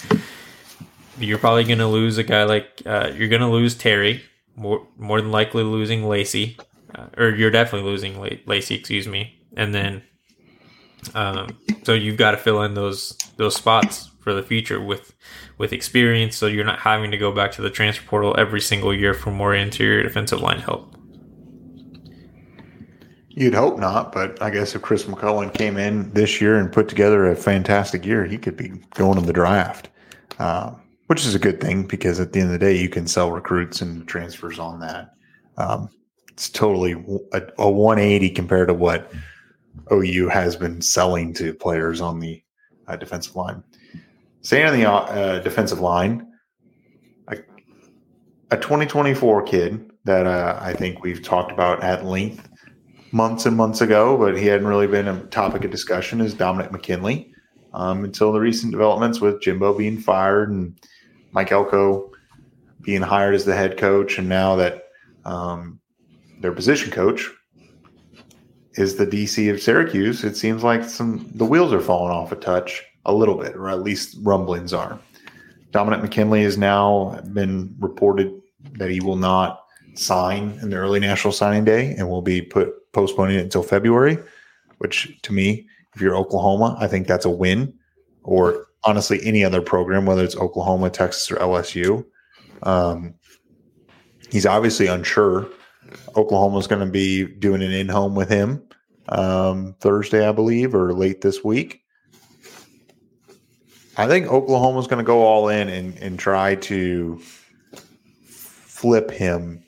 you're 1.18 1.38
probably 1.38 1.64
going 1.64 1.78
to 1.78 1.86
lose 1.86 2.18
a 2.18 2.24
guy 2.24 2.44
like 2.44 2.82
uh, 2.86 3.12
you're 3.14 3.28
going 3.28 3.42
to 3.42 3.48
lose 3.48 3.74
Terry, 3.74 4.22
more 4.56 4.86
more 4.96 5.20
than 5.20 5.30
likely 5.30 5.62
losing 5.62 6.04
Lacey, 6.04 6.56
uh, 6.94 7.06
or 7.16 7.30
you're 7.30 7.50
definitely 7.50 7.88
losing 7.88 8.18
La- 8.20 8.28
Lacey, 8.46 8.74
excuse 8.74 9.06
me, 9.06 9.38
and 9.56 9.74
then 9.74 10.02
um, 11.14 11.58
so 11.82 11.92
you've 11.92 12.16
got 12.16 12.32
to 12.32 12.36
fill 12.36 12.62
in 12.62 12.74
those 12.74 13.16
those 13.36 13.54
spots 13.54 14.10
for 14.24 14.32
the 14.32 14.42
future 14.42 14.80
with 14.80 15.14
with 15.58 15.72
experience, 15.72 16.34
so 16.36 16.46
you're 16.46 16.64
not 16.64 16.80
having 16.80 17.10
to 17.10 17.18
go 17.18 17.30
back 17.30 17.52
to 17.52 17.62
the 17.62 17.70
transfer 17.70 18.04
portal 18.06 18.34
every 18.36 18.60
single 18.60 18.92
year 18.92 19.14
for 19.14 19.30
more 19.30 19.54
interior 19.54 20.02
defensive 20.02 20.40
line 20.40 20.60
help. 20.60 20.96
You'd 23.28 23.54
hope 23.54 23.78
not, 23.78 24.12
but 24.12 24.40
I 24.40 24.50
guess 24.50 24.74
if 24.74 24.82
Chris 24.82 25.06
McClellan 25.06 25.50
came 25.50 25.76
in 25.76 26.10
this 26.12 26.40
year 26.40 26.56
and 26.56 26.72
put 26.72 26.88
together 26.88 27.26
a 27.26 27.36
fantastic 27.36 28.06
year, 28.06 28.24
he 28.24 28.38
could 28.38 28.56
be 28.56 28.68
going 28.94 29.18
in 29.18 29.26
the 29.26 29.32
draft, 29.32 29.88
uh, 30.38 30.72
which 31.08 31.26
is 31.26 31.34
a 31.34 31.38
good 31.40 31.60
thing 31.60 31.84
because 31.84 32.20
at 32.20 32.32
the 32.32 32.40
end 32.40 32.48
of 32.48 32.52
the 32.52 32.64
day, 32.64 32.76
you 32.76 32.88
can 32.88 33.06
sell 33.08 33.32
recruits 33.32 33.82
and 33.82 34.06
transfers 34.06 34.58
on 34.58 34.80
that. 34.80 35.14
Um, 35.58 35.90
it's 36.28 36.48
totally 36.48 36.92
a, 37.32 37.42
a 37.58 37.70
180 37.70 38.30
compared 38.30 38.68
to 38.68 38.74
what 38.74 39.12
OU 39.92 40.28
has 40.28 40.56
been 40.56 40.80
selling 40.80 41.34
to 41.34 41.54
players 41.54 42.00
on 42.00 42.20
the 42.20 42.42
uh, 42.86 42.96
defensive 42.96 43.36
line. 43.36 43.62
Staying 44.44 44.66
on 44.66 44.78
the 44.78 44.86
uh, 44.86 45.38
defensive 45.38 45.80
line, 45.80 46.30
a, 47.28 47.38
a 48.50 48.58
2024 48.58 49.42
kid 49.44 49.90
that 50.04 50.26
uh, 50.26 50.58
I 50.60 50.74
think 50.74 51.02
we've 51.02 51.22
talked 51.22 51.50
about 51.50 51.82
at 51.82 52.04
length 52.04 52.46
months 53.10 53.46
and 53.46 53.56
months 53.56 53.80
ago, 53.80 54.18
but 54.18 54.36
he 54.36 54.46
hadn't 54.46 54.66
really 54.66 54.86
been 54.86 55.08
a 55.08 55.24
topic 55.28 55.64
of 55.64 55.70
discussion 55.70 56.20
is 56.20 56.34
Dominic 56.34 56.70
McKinley. 56.72 57.32
Um, 57.72 58.04
until 58.04 58.32
the 58.32 58.38
recent 58.38 58.70
developments 58.70 59.18
with 59.18 59.40
Jimbo 59.40 59.78
being 59.78 59.98
fired 59.98 60.50
and 60.50 60.78
Mike 61.32 61.50
Elko 61.50 62.12
being 62.82 63.00
hired 63.00 63.34
as 63.34 63.46
the 63.46 63.56
head 63.56 63.78
coach, 63.78 64.18
and 64.18 64.28
now 64.28 64.56
that 64.56 64.88
um, 65.24 65.80
their 66.40 66.52
position 66.52 66.90
coach 66.90 67.30
is 68.74 68.96
the 68.96 69.06
DC 69.06 69.50
of 69.50 69.62
Syracuse, 69.62 70.22
it 70.22 70.36
seems 70.36 70.62
like 70.62 70.84
some 70.84 71.30
the 71.34 71.46
wheels 71.46 71.72
are 71.72 71.80
falling 71.80 72.12
off 72.12 72.30
a 72.30 72.36
touch 72.36 72.84
a 73.06 73.14
little 73.14 73.36
bit, 73.36 73.54
or 73.54 73.68
at 73.68 73.82
least 73.82 74.16
rumblings 74.22 74.72
are. 74.72 74.98
Dominic 75.72 76.02
McKinley 76.02 76.42
has 76.44 76.56
now 76.56 77.20
been 77.32 77.74
reported 77.78 78.32
that 78.74 78.90
he 78.90 79.00
will 79.00 79.16
not 79.16 79.64
sign 79.94 80.58
in 80.62 80.70
the 80.70 80.76
early 80.76 81.00
national 81.00 81.32
signing 81.32 81.64
day 81.64 81.94
and 81.96 82.08
will 82.08 82.22
be 82.22 82.40
put 82.42 82.72
postponing 82.92 83.36
it 83.36 83.42
until 83.42 83.62
February, 83.62 84.18
which 84.78 85.20
to 85.22 85.32
me, 85.32 85.66
if 85.94 86.00
you're 86.00 86.16
Oklahoma, 86.16 86.76
I 86.80 86.86
think 86.86 87.06
that's 87.06 87.24
a 87.24 87.30
win. 87.30 87.74
Or 88.22 88.66
honestly, 88.84 89.20
any 89.24 89.44
other 89.44 89.60
program, 89.60 90.06
whether 90.06 90.24
it's 90.24 90.36
Oklahoma, 90.36 90.90
Texas, 90.90 91.30
or 91.30 91.36
LSU. 91.36 92.04
Um, 92.62 93.14
he's 94.30 94.46
obviously 94.46 94.86
unsure. 94.86 95.46
Oklahoma's 96.16 96.66
going 96.66 96.84
to 96.84 96.90
be 96.90 97.24
doing 97.24 97.62
an 97.62 97.72
in 97.72 97.88
home 97.88 98.14
with 98.14 98.28
him 98.28 98.62
um, 99.08 99.74
Thursday, 99.80 100.26
I 100.26 100.32
believe, 100.32 100.74
or 100.74 100.92
late 100.92 101.20
this 101.20 101.44
week. 101.44 101.83
I 103.96 104.08
think 104.08 104.26
Oklahoma's 104.26 104.86
going 104.86 104.98
to 104.98 105.04
go 105.04 105.22
all 105.22 105.48
in 105.48 105.68
and, 105.68 105.96
and 105.98 106.18
try 106.18 106.56
to 106.56 107.20
flip 108.24 109.10
him 109.10 109.62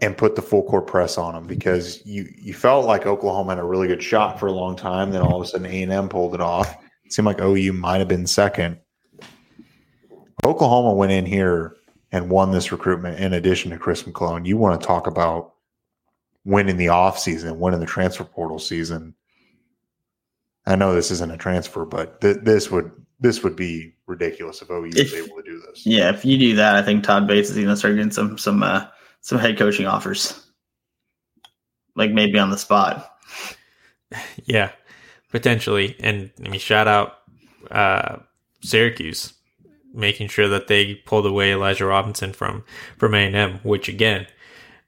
and 0.00 0.16
put 0.16 0.34
the 0.34 0.42
full 0.42 0.64
court 0.64 0.86
press 0.86 1.16
on 1.16 1.34
him 1.34 1.46
because 1.46 2.04
you 2.04 2.28
you 2.36 2.54
felt 2.54 2.86
like 2.86 3.06
Oklahoma 3.06 3.52
had 3.52 3.58
a 3.58 3.64
really 3.64 3.86
good 3.86 4.02
shot 4.02 4.40
for 4.40 4.46
a 4.46 4.52
long 4.52 4.74
time. 4.74 5.10
Then 5.10 5.22
all 5.22 5.40
of 5.40 5.42
a 5.42 5.46
sudden 5.46 5.66
A 5.66 5.82
and 5.82 5.92
M 5.92 6.08
pulled 6.08 6.34
it 6.34 6.40
off. 6.40 6.76
It 7.04 7.12
seemed 7.12 7.26
like 7.26 7.40
OU 7.40 7.72
might 7.74 7.98
have 7.98 8.08
been 8.08 8.26
second. 8.26 8.78
Oklahoma 10.44 10.94
went 10.94 11.12
in 11.12 11.24
here 11.24 11.76
and 12.10 12.30
won 12.30 12.50
this 12.50 12.72
recruitment 12.72 13.20
in 13.20 13.32
addition 13.34 13.70
to 13.70 13.78
Chris 13.78 14.06
McClellan. 14.06 14.44
You 14.44 14.56
want 14.56 14.80
to 14.80 14.86
talk 14.86 15.06
about 15.06 15.54
winning 16.44 16.76
the 16.76 16.88
off 16.88 17.18
season, 17.18 17.60
winning 17.60 17.80
the 17.80 17.86
transfer 17.86 18.24
portal 18.24 18.58
season. 18.58 19.14
I 20.66 20.76
know 20.76 20.94
this 20.94 21.10
isn't 21.10 21.32
a 21.32 21.36
transfer, 21.36 21.84
but 21.84 22.20
th- 22.20 22.38
this 22.42 22.70
would 22.70 22.90
this 23.20 23.42
would 23.42 23.56
be 23.56 23.94
ridiculous 24.06 24.62
if 24.62 24.70
OU 24.70 24.82
was 24.82 25.14
able 25.14 25.36
to 25.36 25.42
do 25.42 25.62
this. 25.66 25.86
Yeah, 25.86 26.10
if 26.10 26.24
you 26.24 26.38
do 26.38 26.56
that, 26.56 26.76
I 26.76 26.82
think 26.82 27.04
Todd 27.04 27.26
Bates 27.26 27.50
is 27.50 27.56
going 27.56 27.68
to 27.68 27.76
start 27.76 27.94
getting 27.94 28.10
some 28.10 28.38
some 28.38 28.62
uh, 28.62 28.86
some 29.20 29.38
head 29.38 29.58
coaching 29.58 29.86
offers, 29.86 30.44
like 31.96 32.10
maybe 32.10 32.38
on 32.38 32.50
the 32.50 32.58
spot. 32.58 33.08
Yeah, 34.44 34.72
potentially. 35.30 35.96
And 35.98 36.30
I 36.44 36.50
mean, 36.50 36.60
shout 36.60 36.86
out 36.86 37.14
uh, 37.70 38.18
Syracuse 38.60 39.32
making 39.94 40.28
sure 40.28 40.48
that 40.48 40.68
they 40.68 40.94
pulled 40.94 41.26
away 41.26 41.52
Elijah 41.52 41.86
Robinson 41.86 42.34
from 42.34 42.64
from 42.98 43.14
A 43.14 43.18
and 43.18 43.34
M, 43.34 43.60
which 43.62 43.88
again, 43.88 44.26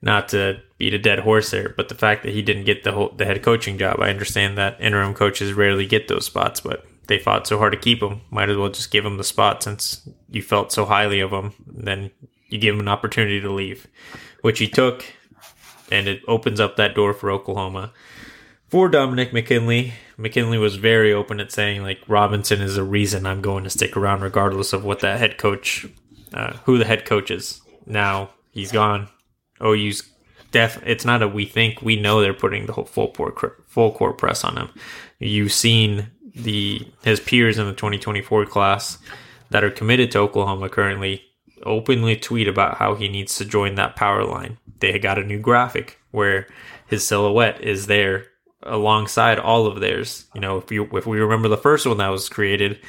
not 0.01 0.29
to 0.29 0.61
beat 0.77 0.93
a 0.93 0.99
dead 0.99 1.19
horse 1.19 1.51
there, 1.51 1.73
but 1.75 1.89
the 1.89 1.95
fact 1.95 2.23
that 2.23 2.33
he 2.33 2.41
didn't 2.41 2.65
get 2.65 2.83
the 2.83 2.91
whole, 2.91 3.09
the 3.09 3.25
head 3.25 3.41
coaching 3.41 3.77
job, 3.77 3.99
I 3.99 4.09
understand 4.09 4.57
that 4.57 4.79
interim 4.79 5.13
coaches 5.13 5.53
rarely 5.53 5.85
get 5.85 6.07
those 6.07 6.25
spots, 6.25 6.59
but 6.59 6.85
they 7.07 7.19
fought 7.19 7.47
so 7.47 7.57
hard 7.57 7.73
to 7.73 7.79
keep 7.79 8.01
him. 8.01 8.21
Might 8.29 8.49
as 8.49 8.57
well 8.57 8.69
just 8.69 8.91
give 8.91 9.05
him 9.05 9.17
the 9.17 9.23
spot 9.23 9.63
since 9.63 10.07
you 10.29 10.41
felt 10.41 10.71
so 10.71 10.85
highly 10.85 11.19
of 11.19 11.31
him. 11.31 11.53
Then 11.67 12.11
you 12.49 12.57
give 12.59 12.75
him 12.75 12.81
an 12.81 12.87
opportunity 12.87 13.41
to 13.41 13.51
leave, 13.51 13.87
which 14.41 14.59
he 14.59 14.67
took, 14.67 15.05
and 15.91 16.07
it 16.07 16.21
opens 16.27 16.59
up 16.59 16.75
that 16.75 16.95
door 16.95 17.13
for 17.13 17.31
Oklahoma. 17.31 17.91
For 18.67 18.89
Dominic 18.89 19.31
McKinley, 19.31 19.93
McKinley 20.17 20.57
was 20.57 20.75
very 20.75 21.13
open 21.13 21.39
at 21.39 21.51
saying 21.51 21.83
like 21.83 22.01
Robinson 22.07 22.61
is 22.61 22.75
the 22.75 22.83
reason 22.83 23.25
I'm 23.25 23.41
going 23.41 23.63
to 23.63 23.69
stick 23.69 23.95
around, 23.95 24.21
regardless 24.21 24.73
of 24.73 24.83
what 24.83 24.99
that 24.99 25.19
head 25.19 25.37
coach, 25.37 25.85
uh, 26.33 26.53
who 26.65 26.77
the 26.77 26.85
head 26.85 27.05
coach 27.05 27.31
is. 27.31 27.61
Now 27.85 28.31
he's 28.51 28.71
gone. 28.71 29.09
OU's 29.61 30.03
def. 30.51 30.81
It's 30.85 31.05
not 31.05 31.21
a 31.21 31.27
we 31.27 31.45
think 31.45 31.81
we 31.81 31.95
know 31.95 32.21
they're 32.21 32.33
putting 32.33 32.65
the 32.65 32.73
whole 32.73 32.85
full 32.85 33.11
court 33.11 33.63
full 33.67 33.91
court 33.91 34.17
press 34.17 34.43
on 34.43 34.57
him. 34.57 34.69
You've 35.19 35.53
seen 35.53 36.07
the 36.35 36.87
his 37.03 37.19
peers 37.19 37.57
in 37.57 37.65
the 37.65 37.73
2024 37.73 38.45
class 38.45 38.97
that 39.49 39.63
are 39.63 39.71
committed 39.71 40.11
to 40.11 40.19
Oklahoma 40.19 40.69
currently 40.69 41.23
openly 41.65 42.15
tweet 42.15 42.47
about 42.47 42.77
how 42.77 42.95
he 42.95 43.07
needs 43.07 43.35
to 43.37 43.45
join 43.45 43.75
that 43.75 43.95
power 43.95 44.23
line. 44.23 44.57
They 44.79 44.99
got 44.99 45.17
a 45.17 45.23
new 45.23 45.39
graphic 45.39 45.99
where 46.11 46.47
his 46.87 47.05
silhouette 47.05 47.61
is 47.61 47.87
there 47.87 48.27
alongside 48.63 49.39
all 49.39 49.67
of 49.67 49.79
theirs. 49.79 50.25
You 50.33 50.41
know, 50.41 50.57
if 50.57 50.71
you 50.71 50.89
if 50.93 51.05
we 51.05 51.19
remember 51.19 51.47
the 51.47 51.57
first 51.57 51.85
one 51.85 51.97
that 51.97 52.09
was 52.09 52.29
created, 52.29 52.79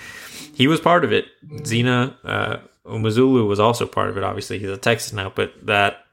he 0.54 0.66
was 0.66 0.80
part 0.80 1.04
of 1.04 1.12
it. 1.12 1.26
Zina 1.64 2.16
uh, 2.24 2.56
Umeozulu 2.84 3.46
was 3.46 3.60
also 3.60 3.86
part 3.86 4.10
of 4.10 4.16
it. 4.16 4.24
Obviously, 4.24 4.58
he's 4.58 4.70
a 4.70 4.76
Texas 4.76 5.12
now, 5.12 5.32
but 5.34 5.52
that 5.66 6.05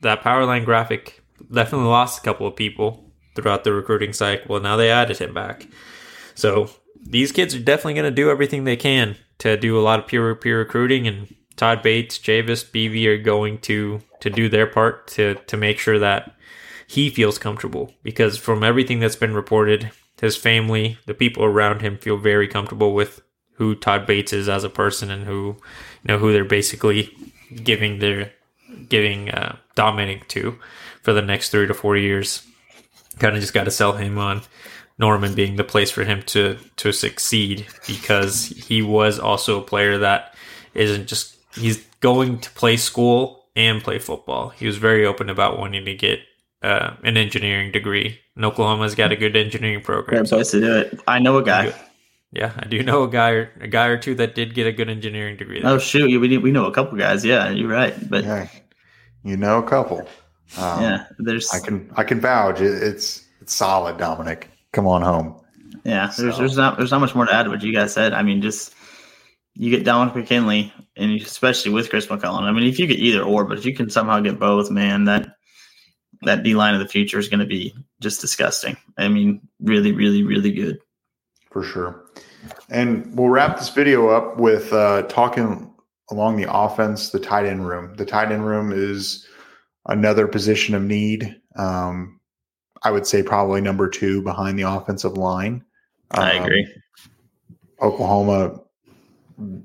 that 0.00 0.22
power 0.22 0.44
line 0.44 0.64
graphic 0.64 1.22
definitely 1.52 1.88
lost 1.88 2.18
a 2.18 2.22
couple 2.22 2.46
of 2.46 2.56
people 2.56 3.10
throughout 3.34 3.64
the 3.64 3.72
recruiting 3.72 4.12
cycle. 4.12 4.60
Now 4.60 4.76
they 4.76 4.90
added 4.90 5.18
him 5.18 5.34
back, 5.34 5.66
so 6.34 6.70
these 7.00 7.32
kids 7.32 7.54
are 7.54 7.60
definitely 7.60 7.94
going 7.94 8.04
to 8.04 8.10
do 8.10 8.30
everything 8.30 8.64
they 8.64 8.76
can 8.76 9.16
to 9.38 9.56
do 9.56 9.78
a 9.78 9.82
lot 9.82 9.98
of 9.98 10.06
peer 10.06 10.34
peer 10.34 10.58
recruiting 10.58 11.06
and 11.06 11.34
Todd 11.60 11.82
Bates, 11.82 12.16
Javis, 12.16 12.64
BV 12.64 13.04
are 13.06 13.18
going 13.18 13.58
to 13.58 14.00
to 14.20 14.30
do 14.30 14.48
their 14.48 14.66
part 14.66 15.06
to 15.08 15.34
to 15.46 15.56
make 15.58 15.78
sure 15.78 15.98
that 15.98 16.34
he 16.86 17.10
feels 17.10 17.38
comfortable 17.38 17.92
because 18.02 18.38
from 18.38 18.64
everything 18.64 18.98
that's 18.98 19.14
been 19.14 19.34
reported, 19.34 19.90
his 20.20 20.36
family, 20.36 20.98
the 21.06 21.14
people 21.14 21.44
around 21.44 21.82
him 21.82 21.98
feel 21.98 22.16
very 22.16 22.48
comfortable 22.48 22.94
with 22.94 23.20
who 23.54 23.74
Todd 23.74 24.06
Bates 24.06 24.32
is 24.32 24.48
as 24.48 24.64
a 24.64 24.70
person 24.70 25.10
and 25.10 25.24
who 25.24 25.56
you 26.02 26.08
know 26.08 26.18
who 26.18 26.32
they're 26.32 26.44
basically 26.44 27.14
giving 27.62 27.98
their 27.98 28.32
giving 28.88 29.30
uh, 29.30 29.56
dominating 29.80 30.22
to 30.28 30.58
for 31.02 31.14
the 31.14 31.22
next 31.22 31.48
three 31.48 31.66
to 31.66 31.72
four 31.72 31.96
years. 31.96 32.46
Kind 33.18 33.34
of 33.34 33.40
just 33.40 33.54
got 33.54 33.64
to 33.64 33.70
sell 33.70 33.94
him 33.94 34.18
on 34.18 34.42
Norman 34.98 35.34
being 35.34 35.56
the 35.56 35.64
place 35.64 35.90
for 35.90 36.04
him 36.04 36.22
to 36.34 36.58
to 36.76 36.92
succeed 36.92 37.66
because 37.86 38.46
he 38.46 38.82
was 38.82 39.18
also 39.18 39.58
a 39.58 39.64
player 39.64 39.96
that 39.96 40.34
isn't 40.74 41.08
just 41.08 41.34
he's 41.54 41.78
going 42.00 42.38
to 42.40 42.50
play 42.50 42.76
school 42.76 43.46
and 43.56 43.82
play 43.82 43.98
football. 43.98 44.50
He 44.50 44.66
was 44.66 44.76
very 44.76 45.06
open 45.06 45.30
about 45.30 45.58
wanting 45.58 45.86
to 45.86 45.94
get 45.94 46.20
uh, 46.62 46.90
an 47.02 47.16
engineering 47.16 47.72
degree. 47.72 48.20
And 48.36 48.44
Oklahoma's 48.44 48.94
got 48.94 49.12
a 49.12 49.16
good 49.16 49.36
engineering 49.36 49.80
program. 49.80 50.20
Great 50.24 50.28
place 50.28 50.50
so. 50.50 50.60
to 50.60 50.66
do 50.66 50.76
it. 50.76 51.00
I 51.08 51.18
know 51.18 51.38
a 51.38 51.42
guy. 51.42 51.72
Yeah, 52.32 52.52
I 52.56 52.66
do 52.68 52.82
know 52.82 53.02
a 53.04 53.08
guy 53.08 53.30
or 53.30 53.50
a 53.60 53.66
guy 53.66 53.86
or 53.86 53.96
two 53.96 54.14
that 54.16 54.34
did 54.34 54.54
get 54.54 54.66
a 54.66 54.72
good 54.72 54.90
engineering 54.90 55.36
degree. 55.38 55.62
There. 55.62 55.70
Oh 55.70 55.78
shoot, 55.78 56.20
we 56.20 56.38
we 56.38 56.52
know 56.52 56.66
a 56.66 56.72
couple 56.72 56.96
guys. 56.98 57.24
Yeah, 57.24 57.48
you're 57.48 57.68
right. 57.68 57.94
But 58.08 58.24
yeah, 58.24 58.48
you 59.24 59.36
know 59.36 59.58
a 59.58 59.62
couple. 59.62 60.00
Um, 60.58 60.82
yeah, 60.82 61.04
there's. 61.18 61.50
I 61.52 61.60
can 61.60 61.90
I 61.96 62.04
can 62.04 62.20
vouch. 62.20 62.60
It, 62.60 62.82
it's 62.82 63.24
it's 63.40 63.54
solid, 63.54 63.98
Dominic. 63.98 64.48
Come 64.72 64.86
on 64.86 65.02
home. 65.02 65.40
Yeah, 65.84 66.12
there's 66.18 66.34
so. 66.34 66.40
there's 66.40 66.56
not 66.56 66.78
there's 66.78 66.90
not 66.90 67.00
much 67.00 67.14
more 67.14 67.26
to 67.26 67.34
add 67.34 67.44
to 67.44 67.50
what 67.50 67.62
you 67.62 67.72
guys 67.72 67.92
said. 67.92 68.12
I 68.12 68.22
mean, 68.22 68.42
just 68.42 68.74
you 69.54 69.70
get 69.70 69.84
Dominic 69.84 70.14
McKinley, 70.14 70.72
and 70.96 71.12
especially 71.20 71.72
with 71.72 71.90
Chris 71.90 72.08
McClellan. 72.08 72.44
I 72.44 72.52
mean, 72.52 72.64
if 72.64 72.78
you 72.78 72.86
get 72.86 72.98
either 72.98 73.22
or, 73.22 73.44
but 73.44 73.58
if 73.58 73.64
you 73.64 73.74
can 73.74 73.90
somehow 73.90 74.20
get 74.20 74.38
both, 74.38 74.70
man, 74.70 75.04
that 75.04 75.36
that 76.22 76.42
D 76.42 76.54
line 76.54 76.74
of 76.74 76.80
the 76.80 76.88
future 76.88 77.18
is 77.18 77.28
going 77.28 77.40
to 77.40 77.46
be 77.46 77.74
just 78.00 78.20
disgusting. 78.20 78.76
I 78.98 79.08
mean, 79.08 79.40
really, 79.60 79.92
really, 79.92 80.22
really 80.22 80.52
good. 80.52 80.78
For 81.50 81.62
sure. 81.62 82.04
And 82.68 83.16
we'll 83.16 83.28
wrap 83.28 83.58
this 83.58 83.68
video 83.70 84.08
up 84.08 84.38
with 84.38 84.72
uh, 84.72 85.02
talking 85.02 85.69
along 86.10 86.36
the 86.36 86.52
offense, 86.52 87.10
the 87.10 87.20
tight 87.20 87.46
end 87.46 87.66
room. 87.66 87.94
The 87.94 88.04
tight 88.04 88.32
end 88.32 88.46
room 88.46 88.72
is 88.72 89.26
another 89.86 90.26
position 90.26 90.74
of 90.74 90.82
need. 90.82 91.36
Um, 91.56 92.20
I 92.82 92.90
would 92.90 93.06
say 93.06 93.22
probably 93.22 93.60
number 93.60 93.88
two 93.88 94.22
behind 94.22 94.58
the 94.58 94.68
offensive 94.68 95.16
line. 95.16 95.64
I 96.10 96.38
Um, 96.38 96.44
agree. 96.44 96.66
Oklahoma 97.82 98.60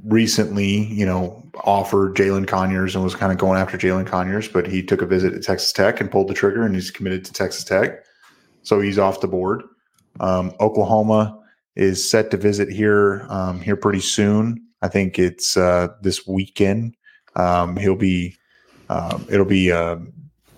recently, 0.05 0.85
you 0.85 1.05
know, 1.05 1.43
offered 1.63 2.15
Jalin 2.15 2.47
Conyers 2.47 2.95
and 2.95 3.03
was 3.03 3.15
kind 3.15 3.31
of 3.31 3.37
going 3.37 3.59
after 3.59 3.77
Jalin 3.77 4.05
Conyers, 4.05 4.47
but 4.47 4.67
he 4.67 4.83
took 4.83 5.01
a 5.01 5.05
visit 5.05 5.33
at 5.33 5.43
Texas 5.43 5.71
Tech 5.71 5.99
and 5.99 6.11
pulled 6.11 6.27
the 6.27 6.33
trigger 6.33 6.63
and 6.63 6.75
he's 6.75 6.91
committed 6.91 7.25
to 7.25 7.33
Texas 7.33 7.63
Tech. 7.63 8.05
So 8.63 8.79
he's 8.79 8.97
off 8.97 9.21
the 9.21 9.27
board. 9.27 9.63
Um, 10.19 10.53
Oklahoma 10.59 11.39
is 11.75 12.09
set 12.09 12.31
to 12.31 12.37
visit 12.37 12.69
here 12.69 13.25
um, 13.29 13.59
here 13.59 13.75
pretty 13.75 13.99
soon. 13.99 14.64
I 14.85 14.87
think 14.87 15.17
it's 15.17 15.57
uh, 15.57 15.87
this 16.03 16.27
weekend. 16.27 16.95
Um, 17.35 17.75
he'll 17.75 17.95
be 17.95 18.35
um, 18.89 19.25
it'll 19.29 19.43
be 19.43 19.71
uh, 19.71 19.97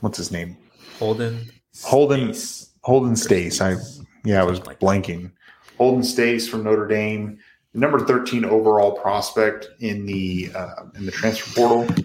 what's 0.02 0.18
his 0.18 0.32
name? 0.32 0.58
Holden. 1.00 1.50
Holden- 1.84 2.34
Staes. 2.34 2.74
Holden 2.84 3.16
Staes. 3.16 3.62
I 3.62 3.78
yeah, 4.26 4.42
I 4.42 4.44
was 4.44 4.66
like 4.66 4.82
blanking. 4.82 5.32
Holden 5.78 6.04
Staes 6.04 6.50
from 6.50 6.64
Notre 6.64 6.88
Dame, 6.88 7.40
the 7.72 7.80
number 7.80 8.00
thirteen 8.00 8.44
overall 8.44 8.92
prospect 8.92 9.70
in 9.80 10.06
the 10.06 10.52
uh, 10.54 10.84
in 10.96 11.06
the 11.06 11.12
transfer 11.12 11.50
portal. 11.56 11.96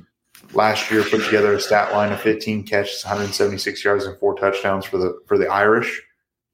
Last 0.54 0.90
year, 0.92 1.02
put 1.02 1.24
together 1.24 1.54
a 1.54 1.60
stat 1.60 1.92
line 1.92 2.12
of 2.12 2.20
15 2.20 2.64
catches, 2.64 3.02
176 3.02 3.82
yards, 3.82 4.04
and 4.04 4.18
four 4.18 4.34
touchdowns 4.36 4.84
for 4.84 4.98
the 4.98 5.18
for 5.26 5.38
the 5.38 5.48
Irish. 5.48 6.02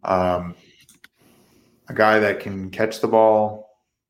Um, 0.05 0.55
a 1.89 1.95
guy 1.95 2.21
that 2.21 2.41
can 2.41 2.71
catch 2.71 3.01
the 3.01 3.09
ball, 3.09 3.68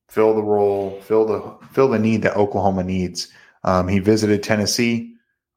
fill 0.09 0.35
the 0.35 0.42
role, 0.42 1.01
fill 1.03 1.27
the 1.27 1.66
fill 1.68 1.88
the 1.88 1.99
need 1.99 2.23
that 2.23 2.37
Oklahoma 2.37 2.83
needs. 2.83 3.29
Um, 3.64 3.88
he 3.88 3.99
visited 3.99 4.42
Tennessee 4.42 5.14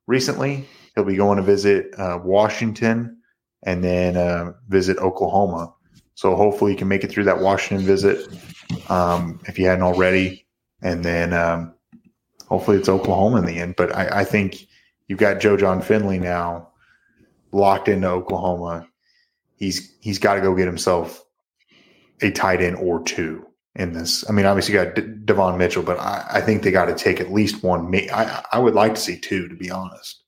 recently. 0.07 0.67
He'll 0.95 1.05
be 1.05 1.15
going 1.15 1.37
to 1.37 1.43
visit 1.43 1.93
uh, 1.97 2.19
Washington 2.21 3.17
and 3.63 3.83
then 3.83 4.17
uh, 4.17 4.53
visit 4.67 4.97
Oklahoma. 4.97 5.73
So 6.15 6.35
hopefully 6.35 6.71
he 6.71 6.77
can 6.77 6.87
make 6.87 7.03
it 7.03 7.11
through 7.11 7.23
that 7.25 7.39
Washington 7.39 7.85
visit 7.85 8.27
um, 8.89 9.39
if 9.45 9.55
he 9.55 9.63
hadn't 9.63 9.83
already, 9.83 10.45
and 10.81 11.03
then 11.03 11.33
um, 11.33 11.73
hopefully 12.47 12.77
it's 12.77 12.89
Oklahoma 12.89 13.37
in 13.37 13.45
the 13.45 13.59
end. 13.59 13.75
But 13.77 13.95
I, 13.95 14.19
I 14.19 14.23
think 14.23 14.67
you've 15.07 15.19
got 15.19 15.39
Joe 15.39 15.57
Jon 15.57 15.81
Finley 15.81 16.19
now 16.19 16.69
locked 17.51 17.87
into 17.87 18.07
Oklahoma. 18.07 18.87
He's 19.55 19.95
he's 20.01 20.19
got 20.19 20.35
to 20.35 20.41
go 20.41 20.55
get 20.55 20.65
himself 20.65 21.23
a 22.21 22.31
tight 22.31 22.61
end 22.61 22.75
or 22.77 23.01
two 23.01 23.45
in 23.75 23.93
this. 23.93 24.27
I 24.29 24.34
mean, 24.34 24.45
obviously 24.45 24.75
you 24.75 24.84
got 24.84 24.95
D- 24.95 25.01
Devon 25.01 25.57
Mitchell, 25.57 25.84
but 25.84 25.99
I, 25.99 26.25
I 26.29 26.41
think 26.41 26.63
they 26.63 26.71
got 26.71 26.86
to 26.86 26.95
take 26.95 27.21
at 27.21 27.31
least 27.31 27.63
one. 27.63 27.93
I 28.12 28.43
I 28.51 28.60
would 28.60 28.73
like 28.73 28.95
to 28.95 29.01
see 29.01 29.17
two, 29.17 29.47
to 29.47 29.55
be 29.55 29.71
honest. 29.71 30.21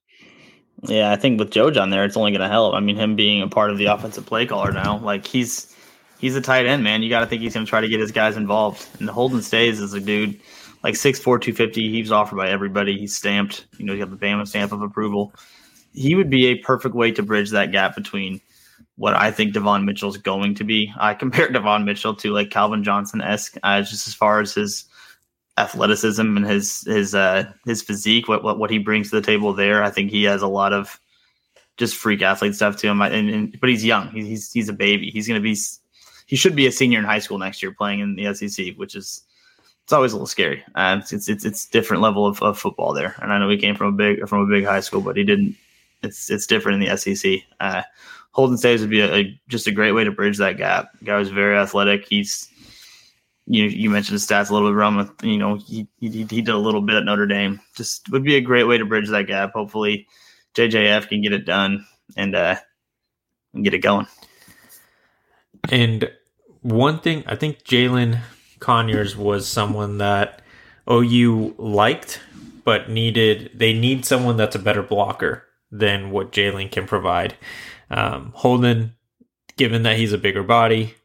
Yeah, 0.84 1.12
I 1.12 1.16
think 1.16 1.40
with 1.40 1.52
Jojon 1.52 1.92
there, 1.92 2.04
it's 2.04 2.18
only 2.18 2.32
going 2.32 2.42
to 2.42 2.50
help. 2.50 2.74
I 2.74 2.82
mean, 2.82 2.98
him 2.98 3.16
being 3.16 3.42
a 3.42 3.48
part 3.48 3.72
of 3.72 3.78
the 3.78 3.86
offensive 3.86 4.26
play 4.26 4.46
caller 4.46 4.72
now, 4.72 4.98
like 4.98 5.26
he's 5.26 5.74
he's 6.20 6.36
a 6.36 6.42
tight 6.42 6.66
end, 6.66 6.84
man. 6.84 7.04
You 7.04 7.10
got 7.10 7.22
to 7.22 7.26
think 7.26 7.42
he's 7.42 7.54
going 7.54 7.66
to 7.66 7.70
try 7.70 7.82
to 7.82 7.88
get 7.88 8.00
his 8.00 8.12
guys 8.12 8.38
involved. 8.38 8.88
And 9.00 9.10
Holden 9.10 9.42
Staes 9.42 9.80
is 9.80 9.94
a 9.94 10.00
dude 10.00 10.40
like 10.84 10.96
6'4", 10.96 11.24
250. 11.24 11.90
He 11.90 12.02
was 12.02 12.12
offered 12.12 12.36
by 12.36 12.50
everybody. 12.50 12.98
He's 12.98 13.16
stamped. 13.16 13.66
You 13.78 13.86
know, 13.86 13.94
he 13.94 14.00
got 14.00 14.10
the 14.10 14.18
Bama 14.18 14.48
stamp 14.48 14.72
of 14.72 14.82
approval. 14.82 15.34
He 15.94 16.16
would 16.16 16.30
be 16.30 16.48
a 16.48 16.58
perfect 16.58 16.96
way 16.96 17.12
to 17.12 17.24
bridge 17.24 17.52
that 17.52 17.72
gap 17.72 17.96
between 17.96 18.42
what 18.96 19.16
I 19.16 19.32
think 19.32 19.54
Devon 19.54 19.86
Mitchell's 19.86 20.18
going 20.18 20.56
to 20.56 20.64
be. 20.64 20.94
I 21.00 21.14
compare 21.24 21.50
Devon 21.50 21.86
Mitchell 21.86 22.16
to 22.16 22.32
like 22.32 22.50
Calvin 22.50 22.84
Johnson 22.84 23.22
esque, 23.22 23.58
uh, 23.64 23.82
just 23.82 24.08
as 24.08 24.14
far 24.14 24.40
as 24.40 24.54
his 24.54 24.86
athleticism 25.58 26.36
and 26.36 26.46
his 26.48 26.82
his 26.82 27.14
uh 27.14 27.52
his 27.66 27.82
physique, 27.82 28.28
what 28.28 28.44
what 28.44 28.58
what 28.60 28.72
he 28.72 28.80
brings 28.80 29.10
to 29.10 29.16
the 29.16 29.26
table 29.26 29.54
there. 29.54 29.84
I 29.84 29.90
think 29.90 30.12
he 30.12 30.24
has 30.24 30.42
a 30.42 30.48
lot 30.48 30.74
of 30.74 31.00
just 31.78 31.96
freak 31.96 32.22
athlete 32.22 32.56
stuff 32.56 32.78
to 32.78 32.88
him. 32.88 33.02
And, 33.02 33.30
and 33.30 33.60
but 33.60 33.70
he's 33.70 33.86
young. 33.86 34.10
He's 34.10 34.28
he's, 34.28 34.52
he's 34.52 34.70
a 34.70 34.74
baby. 34.74 35.10
He's 35.10 35.28
to 35.28 35.40
be 35.40 35.58
he 36.26 36.36
should 36.36 36.56
be 36.56 36.68
a 36.68 36.72
senior 36.72 37.00
in 37.00 37.06
high 37.06 37.20
school 37.20 37.38
next 37.38 37.62
year 37.62 37.72
playing 37.72 38.00
in 38.00 38.16
the 38.16 38.34
SEC, 38.34 38.76
which 38.76 38.96
is 38.96 39.24
it's 39.84 39.94
always 39.94 40.14
a 40.14 40.16
little 40.16 40.28
scary. 40.28 40.64
Uh, 40.76 40.98
it's, 41.02 41.12
it's 41.12 41.28
it's 41.28 41.46
it's 41.46 41.66
different 41.66 42.02
level 42.02 42.26
of, 42.26 42.42
of 42.42 42.58
football 42.58 42.94
there. 42.94 43.16
And 43.22 43.34
I 43.34 43.38
know 43.38 43.50
he 43.50 43.58
came 43.58 43.76
from 43.76 43.88
a 43.88 43.98
big 43.98 44.28
from 44.28 44.42
a 44.42 44.48
big 44.48 44.66
high 44.66 44.80
school, 44.80 45.02
but 45.02 45.18
he 45.18 45.24
didn't. 45.24 45.56
It's 46.02 46.30
it's 46.30 46.48
different 46.48 46.82
in 46.82 46.90
the 46.90 46.98
SEC. 46.98 47.40
Uh, 47.60 47.84
Holden 48.34 48.58
Staes 48.58 48.82
would 48.82 48.90
be 48.90 49.02
a, 49.02 49.14
a 49.14 49.42
just 49.48 49.68
a 49.68 49.72
great 49.72 49.92
way 49.94 50.04
to 50.04 50.12
bridge 50.12 50.38
that 50.38 50.58
gap. 50.58 50.90
guy 51.04 51.18
was 51.18 51.30
very 51.30 51.56
athletic. 51.58 52.08
He's 52.08 52.50
you 53.46 53.66
you 53.66 53.90
mentioned 53.90 54.14
his 54.14 54.26
stats 54.28 54.50
a 54.50 54.54
little 54.54 54.72
bit, 54.74 54.98
with- 54.98 55.24
You 55.24 55.38
know, 55.38 55.56
he, 55.56 55.88
he 56.00 56.10
he 56.10 56.24
did 56.42 56.50
a 56.50 56.58
little 56.58 56.82
bit 56.82 56.96
at 56.96 57.06
Notre 57.06 57.28
Dame. 57.28 57.60
Just 57.76 58.10
would 58.10 58.24
be 58.24 58.36
a 58.36 58.42
great 58.42 58.64
way 58.66 58.78
to 58.78 58.86
bridge 58.86 59.10
that 59.10 59.28
gap. 59.28 59.54
Hopefully, 59.54 60.08
JJF 60.56 61.08
can 61.10 61.22
get 61.22 61.34
it 61.34 61.46
done 61.46 61.86
and 62.18 62.36
uh 62.36 62.56
and 63.54 63.64
get 63.64 63.74
it 63.74 63.80
going. 63.80 64.08
And 65.70 66.12
one 66.62 67.00
thing, 67.00 67.24
I 67.28 67.36
think 67.36 67.64
Jalin 67.64 68.20
Conyers 68.60 69.16
was 69.16 69.48
someone 69.48 69.98
that 70.00 70.42
OU 70.90 71.56
liked, 71.58 72.20
but 72.64 72.90
needed. 72.90 73.52
They 73.54 73.74
need 73.74 74.06
someone 74.06 74.38
that's 74.38 74.56
a 74.56 74.60
better 74.60 74.84
blocker 74.84 75.44
than 75.72 76.12
what 76.12 76.32
Jalin 76.32 76.72
can 76.72 76.86
provide. 76.86 77.36
Um, 77.90 78.32
Holden, 78.36 78.96
given 79.58 79.84
that 79.84 79.98
he's 79.98 80.14
a 80.14 80.18
bigger 80.18 80.44
body, 80.44 80.96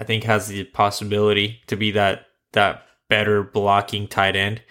I 0.00 0.04
think 0.04 0.24
has 0.24 0.48
the 0.48 0.64
possibility 0.64 1.60
to 1.66 1.76
be 1.76 1.90
that 1.92 2.26
that 2.52 2.84
better 3.08 3.42
blocking 3.42 4.08
tight 4.08 4.36
end. 4.36 4.62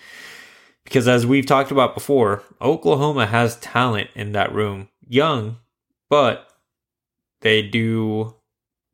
Because 0.84 1.08
as 1.08 1.26
we've 1.26 1.46
talked 1.46 1.72
about 1.72 1.94
before, 1.94 2.44
Oklahoma 2.60 3.28
has 3.28 3.56
talent 3.58 4.10
in 4.16 4.34
that 4.34 4.54
room, 4.54 4.90
young, 5.08 5.58
but 6.10 6.50
they 7.42 7.62
do 7.62 8.36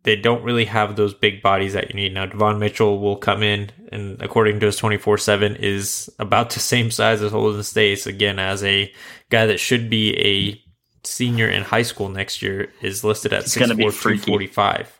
they 0.03 0.15
don't 0.15 0.43
really 0.43 0.63
have 0.63 0.95
those 0.95 1.13
big 1.13 1.41
bodies 1.41 1.73
that 1.73 1.89
you 1.89 1.93
need. 1.93 2.13
Now, 2.13 2.27
Devon 2.27 2.59
Mitchell 2.59 2.99
will 2.99 3.17
come 3.17 3.43
in, 3.43 3.71
and 3.91 4.21
according 4.21 4.61
to 4.61 4.67
his 4.67 4.77
24 4.77 5.17
7, 5.17 5.57
is 5.57 6.09
about 6.17 6.51
the 6.51 6.61
same 6.61 6.91
size 6.91 7.21
as 7.21 7.33
Holden 7.33 7.61
Staes. 7.61 8.07
Again, 8.07 8.39
as 8.39 8.63
a 8.63 8.93
guy 9.29 9.45
that 9.47 9.59
should 9.59 9.89
be 9.89 10.17
a 10.17 10.61
senior 11.07 11.47
in 11.47 11.63
high 11.63 11.81
school 11.81 12.09
next 12.09 12.41
year, 12.41 12.71
is 12.81 13.03
listed 13.03 13.33
at 13.33 13.53
gonna 13.57 13.75
be 13.75 13.85
6'4", 13.85 13.93
freaky. 13.93 14.25
245. 14.25 14.99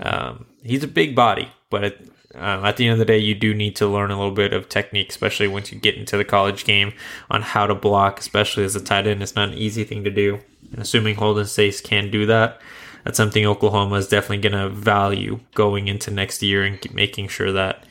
Um, 0.00 0.46
he's 0.62 0.82
a 0.82 0.88
big 0.88 1.14
body, 1.14 1.48
but 1.70 1.84
at, 1.84 2.00
um, 2.34 2.64
at 2.64 2.76
the 2.76 2.86
end 2.86 2.94
of 2.94 2.98
the 2.98 3.04
day, 3.04 3.18
you 3.18 3.34
do 3.34 3.54
need 3.54 3.76
to 3.76 3.86
learn 3.86 4.10
a 4.10 4.16
little 4.16 4.34
bit 4.34 4.52
of 4.52 4.68
technique, 4.68 5.10
especially 5.10 5.48
once 5.48 5.72
you 5.72 5.78
get 5.78 5.96
into 5.96 6.16
the 6.16 6.24
college 6.24 6.64
game 6.64 6.92
on 7.30 7.42
how 7.42 7.66
to 7.66 7.74
block, 7.74 8.18
especially 8.18 8.64
as 8.64 8.74
a 8.74 8.80
tight 8.80 9.06
end. 9.06 9.22
It's 9.22 9.36
not 9.36 9.50
an 9.50 9.54
easy 9.54 9.84
thing 9.84 10.04
to 10.04 10.10
do. 10.10 10.40
And 10.72 10.82
assuming 10.82 11.16
Holden 11.16 11.46
Staes 11.46 11.80
can 11.80 12.10
do 12.10 12.26
that, 12.26 12.60
that's 13.04 13.16
something 13.16 13.46
Oklahoma 13.46 13.96
is 13.96 14.08
definitely 14.08 14.48
going 14.48 14.60
to 14.60 14.68
value 14.68 15.40
going 15.54 15.88
into 15.88 16.10
next 16.10 16.42
year 16.42 16.64
and 16.64 16.92
making 16.92 17.28
sure 17.28 17.52
that 17.52 17.84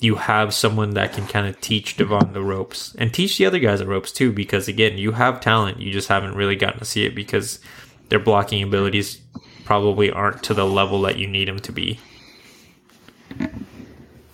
you 0.00 0.16
have 0.16 0.52
someone 0.52 0.90
that 0.94 1.12
can 1.12 1.26
kind 1.26 1.46
of 1.46 1.60
teach 1.60 1.96
Devon 1.96 2.32
the 2.32 2.42
ropes 2.42 2.94
and 2.98 3.12
teach 3.12 3.38
the 3.38 3.46
other 3.46 3.58
guys 3.58 3.78
the 3.78 3.86
ropes 3.86 4.12
too. 4.12 4.32
Because 4.32 4.68
again, 4.68 4.98
you 4.98 5.12
have 5.12 5.40
talent, 5.40 5.80
you 5.80 5.92
just 5.92 6.08
haven't 6.08 6.34
really 6.34 6.56
gotten 6.56 6.78
to 6.80 6.84
see 6.84 7.04
it 7.04 7.14
because 7.14 7.60
their 8.08 8.18
blocking 8.18 8.62
abilities 8.62 9.20
probably 9.64 10.10
aren't 10.10 10.42
to 10.42 10.54
the 10.54 10.66
level 10.66 11.00
that 11.02 11.18
you 11.18 11.26
need 11.26 11.48
them 11.48 11.58
to 11.60 11.72
be. 11.72 11.98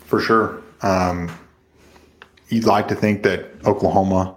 For 0.06 0.20
sure. 0.20 0.62
Um, 0.82 1.30
you'd 2.48 2.64
like 2.64 2.88
to 2.88 2.94
think 2.94 3.22
that 3.22 3.46
Oklahoma, 3.64 4.36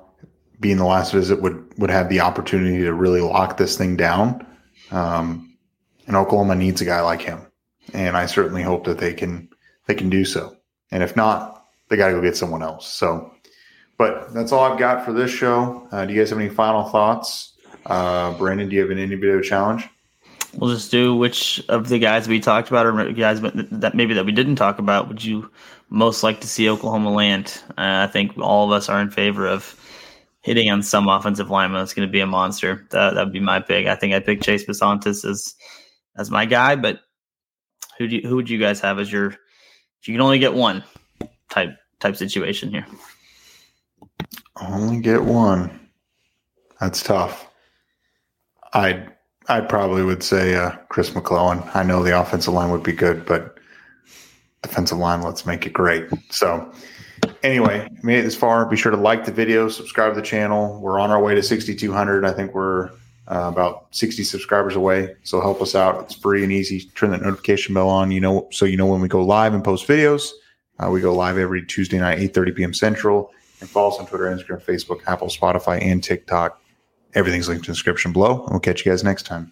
being 0.60 0.78
the 0.78 0.86
last 0.86 1.12
visit, 1.12 1.42
would 1.42 1.62
would 1.80 1.90
have 1.90 2.10
the 2.10 2.20
opportunity 2.20 2.84
to 2.84 2.94
really 2.94 3.22
lock 3.22 3.58
this 3.58 3.78
thing 3.78 3.98
down. 3.98 4.46
Um, 4.92 5.58
and 6.06 6.16
Oklahoma 6.16 6.56
needs 6.56 6.82
a 6.82 6.86
guy 6.86 7.02
like 7.02 7.22
him, 7.22 7.42
and 7.94 8.16
I 8.16 8.28
certainly 8.28 8.62
hope 8.62 8.86
that 8.86 9.00
they 9.00 9.14
can 9.14 9.50
they 9.88 9.96
can 9.96 10.10
do 10.10 10.26
so. 10.26 10.56
And 10.94 11.02
if 11.02 11.16
not, 11.16 11.66
they 11.90 11.98
got 11.98 12.10
to 12.10 12.14
go 12.14 12.22
get 12.22 12.38
someone 12.38 12.62
else. 12.62 12.88
So, 12.88 13.34
but 13.98 14.32
that's 14.32 14.52
all 14.52 14.64
I've 14.64 14.78
got 14.78 15.04
for 15.04 15.12
this 15.12 15.32
show. 15.32 15.88
Uh, 15.92 16.06
do 16.06 16.14
you 16.14 16.22
guys 16.22 16.30
have 16.30 16.40
any 16.40 16.50
final 16.50 16.84
thoughts? 16.84 17.54
Uh, 17.88 18.38
Brandon, 18.38 18.70
do 18.70 18.76
you 18.76 18.82
have 18.82 18.92
an 18.92 19.00
indie 19.00 19.20
video 19.20 19.42
challenge? 19.42 19.90
We'll 20.54 20.72
just 20.72 20.92
do 20.92 21.16
which 21.16 21.64
of 21.68 21.90
the 21.90 21.98
guys 21.98 22.28
we 22.28 22.40
talked 22.40 22.70
about, 22.70 22.86
or 22.86 23.12
guys 23.12 23.42
that 23.42 23.96
maybe 23.96 24.14
that 24.14 24.26
we 24.26 24.32
didn't 24.32 24.58
talk 24.58 24.78
about, 24.78 25.08
would 25.08 25.26
you 25.26 25.50
most 25.90 26.22
like 26.22 26.42
to 26.42 26.48
see 26.48 26.70
Oklahoma 26.70 27.12
land? 27.12 27.60
Uh, 27.70 28.06
I 28.06 28.08
think 28.08 28.38
all 28.38 28.66
of 28.66 28.72
us 28.72 28.88
are 28.88 29.02
in 29.02 29.10
favor 29.10 29.48
of 29.48 29.76
hitting 30.42 30.70
on 30.70 30.84
some 30.84 31.10
offensive 31.10 31.50
lineman 31.50 31.82
that's 31.82 31.96
going 31.96 32.08
to 32.08 32.12
be 32.12 32.20
a 32.20 32.28
monster. 32.28 32.86
That 32.92 33.16
that 33.16 33.24
would 33.24 33.34
be 33.34 33.40
my 33.40 33.62
pick. 33.62 33.88
I 33.88 33.96
think 33.96 34.14
I 34.14 34.20
picked 34.20 34.44
Chase 34.44 34.64
Bisontis 34.64 35.28
as 35.28 35.56
as 36.16 36.30
my 36.30 36.46
guy, 36.46 36.76
but 36.76 37.00
who 37.98 38.08
do 38.08 38.18
you, 38.18 38.30
who 38.30 38.36
would 38.36 38.50
you 38.50 38.60
guys 38.60 38.80
have 38.82 39.00
as 39.00 39.12
your? 39.12 39.36
You 40.06 40.14
can 40.14 40.22
only 40.22 40.40
get 40.40 40.54
one 40.54 40.84
type 41.50 41.78
type 42.00 42.16
situation 42.16 42.70
here. 42.70 42.86
Only 44.60 45.00
get 45.00 45.24
one. 45.24 45.80
That's 46.80 47.02
tough. 47.02 47.50
I'd 48.74 49.14
I 49.48 49.60
probably 49.62 50.04
would 50.04 50.24
say 50.24 50.56
uh, 50.56 50.72
Chris 50.90 51.14
McClellan. 51.14 51.64
I 51.74 51.84
know 51.84 52.02
the 52.02 52.20
offensive 52.20 52.54
line 52.54 52.72
would 52.72 52.84
be 52.84 52.94
good, 52.94 53.26
but 53.26 53.58
defensive 54.62 54.98
line. 54.98 55.22
Let's 55.22 55.46
make 55.46 55.66
it 55.66 55.74
great. 55.74 56.08
So, 56.30 56.72
anyway, 57.44 57.90
made 58.04 58.20
it 58.20 58.24
this 58.24 58.36
far. 58.36 58.66
Be 58.66 58.78
sure 58.78 58.92
to 58.92 58.98
like 58.98 59.26
the 59.26 59.32
video, 59.32 59.68
subscribe 59.68 60.14
to 60.14 60.22
the 60.22 60.26
channel. 60.26 60.80
We're 60.82 61.00
on 61.00 61.12
our 61.12 61.22
way 61.22 61.36
to 61.36 61.44
6,200. 61.44 62.26
I 62.26 62.32
think 62.32 62.54
we're 62.54 62.92
uh, 63.28 63.50
about 63.52 63.88
60 63.92 64.24
subscribers 64.24 64.76
away. 64.76 65.16
So 65.24 65.42
help 65.42 65.62
us 65.62 65.76
out. 65.76 66.04
It's 66.04 66.16
free 66.16 66.44
and 66.44 66.52
easy. 66.52 66.82
Turn 66.96 67.12
that 67.12 67.22
notification 67.22 67.74
bell 67.74 67.90
on. 67.90 68.12
You 68.12 68.22
know, 68.22 68.48
so 68.52 68.66
you 68.66 68.78
know 68.78 68.86
when 68.86 69.02
we 69.02 69.08
go 69.08 69.24
live 69.24 69.54
and 69.54 69.64
post 69.64 69.88
videos. 69.88 70.32
Uh, 70.80 70.90
we 70.90 71.02
go 71.02 71.14
live 71.14 71.38
every 71.38 71.66
Tuesday 71.66 72.00
night, 72.00 72.20
8:30 72.20 72.56
p.m. 72.56 72.74
Central. 72.74 73.32
And 73.62 73.70
follow 73.70 73.90
us 73.90 74.00
on 74.00 74.08
Twitter, 74.08 74.26
Instagram, 74.26 74.62
Facebook, 74.62 75.02
Apple, 75.08 75.28
Spotify, 75.28 75.82
and 75.82 76.04
TikTok. 76.04 76.60
Everything's 77.14 77.48
linked 77.48 77.66
in 77.68 77.72
the 77.72 77.76
description 77.76 78.12
below. 78.12 78.42
And 78.44 78.52
we'll 78.52 78.60
catch 78.60 78.86
you 78.86 78.92
guys 78.92 79.04
next 79.04 79.24
time. 79.24 79.52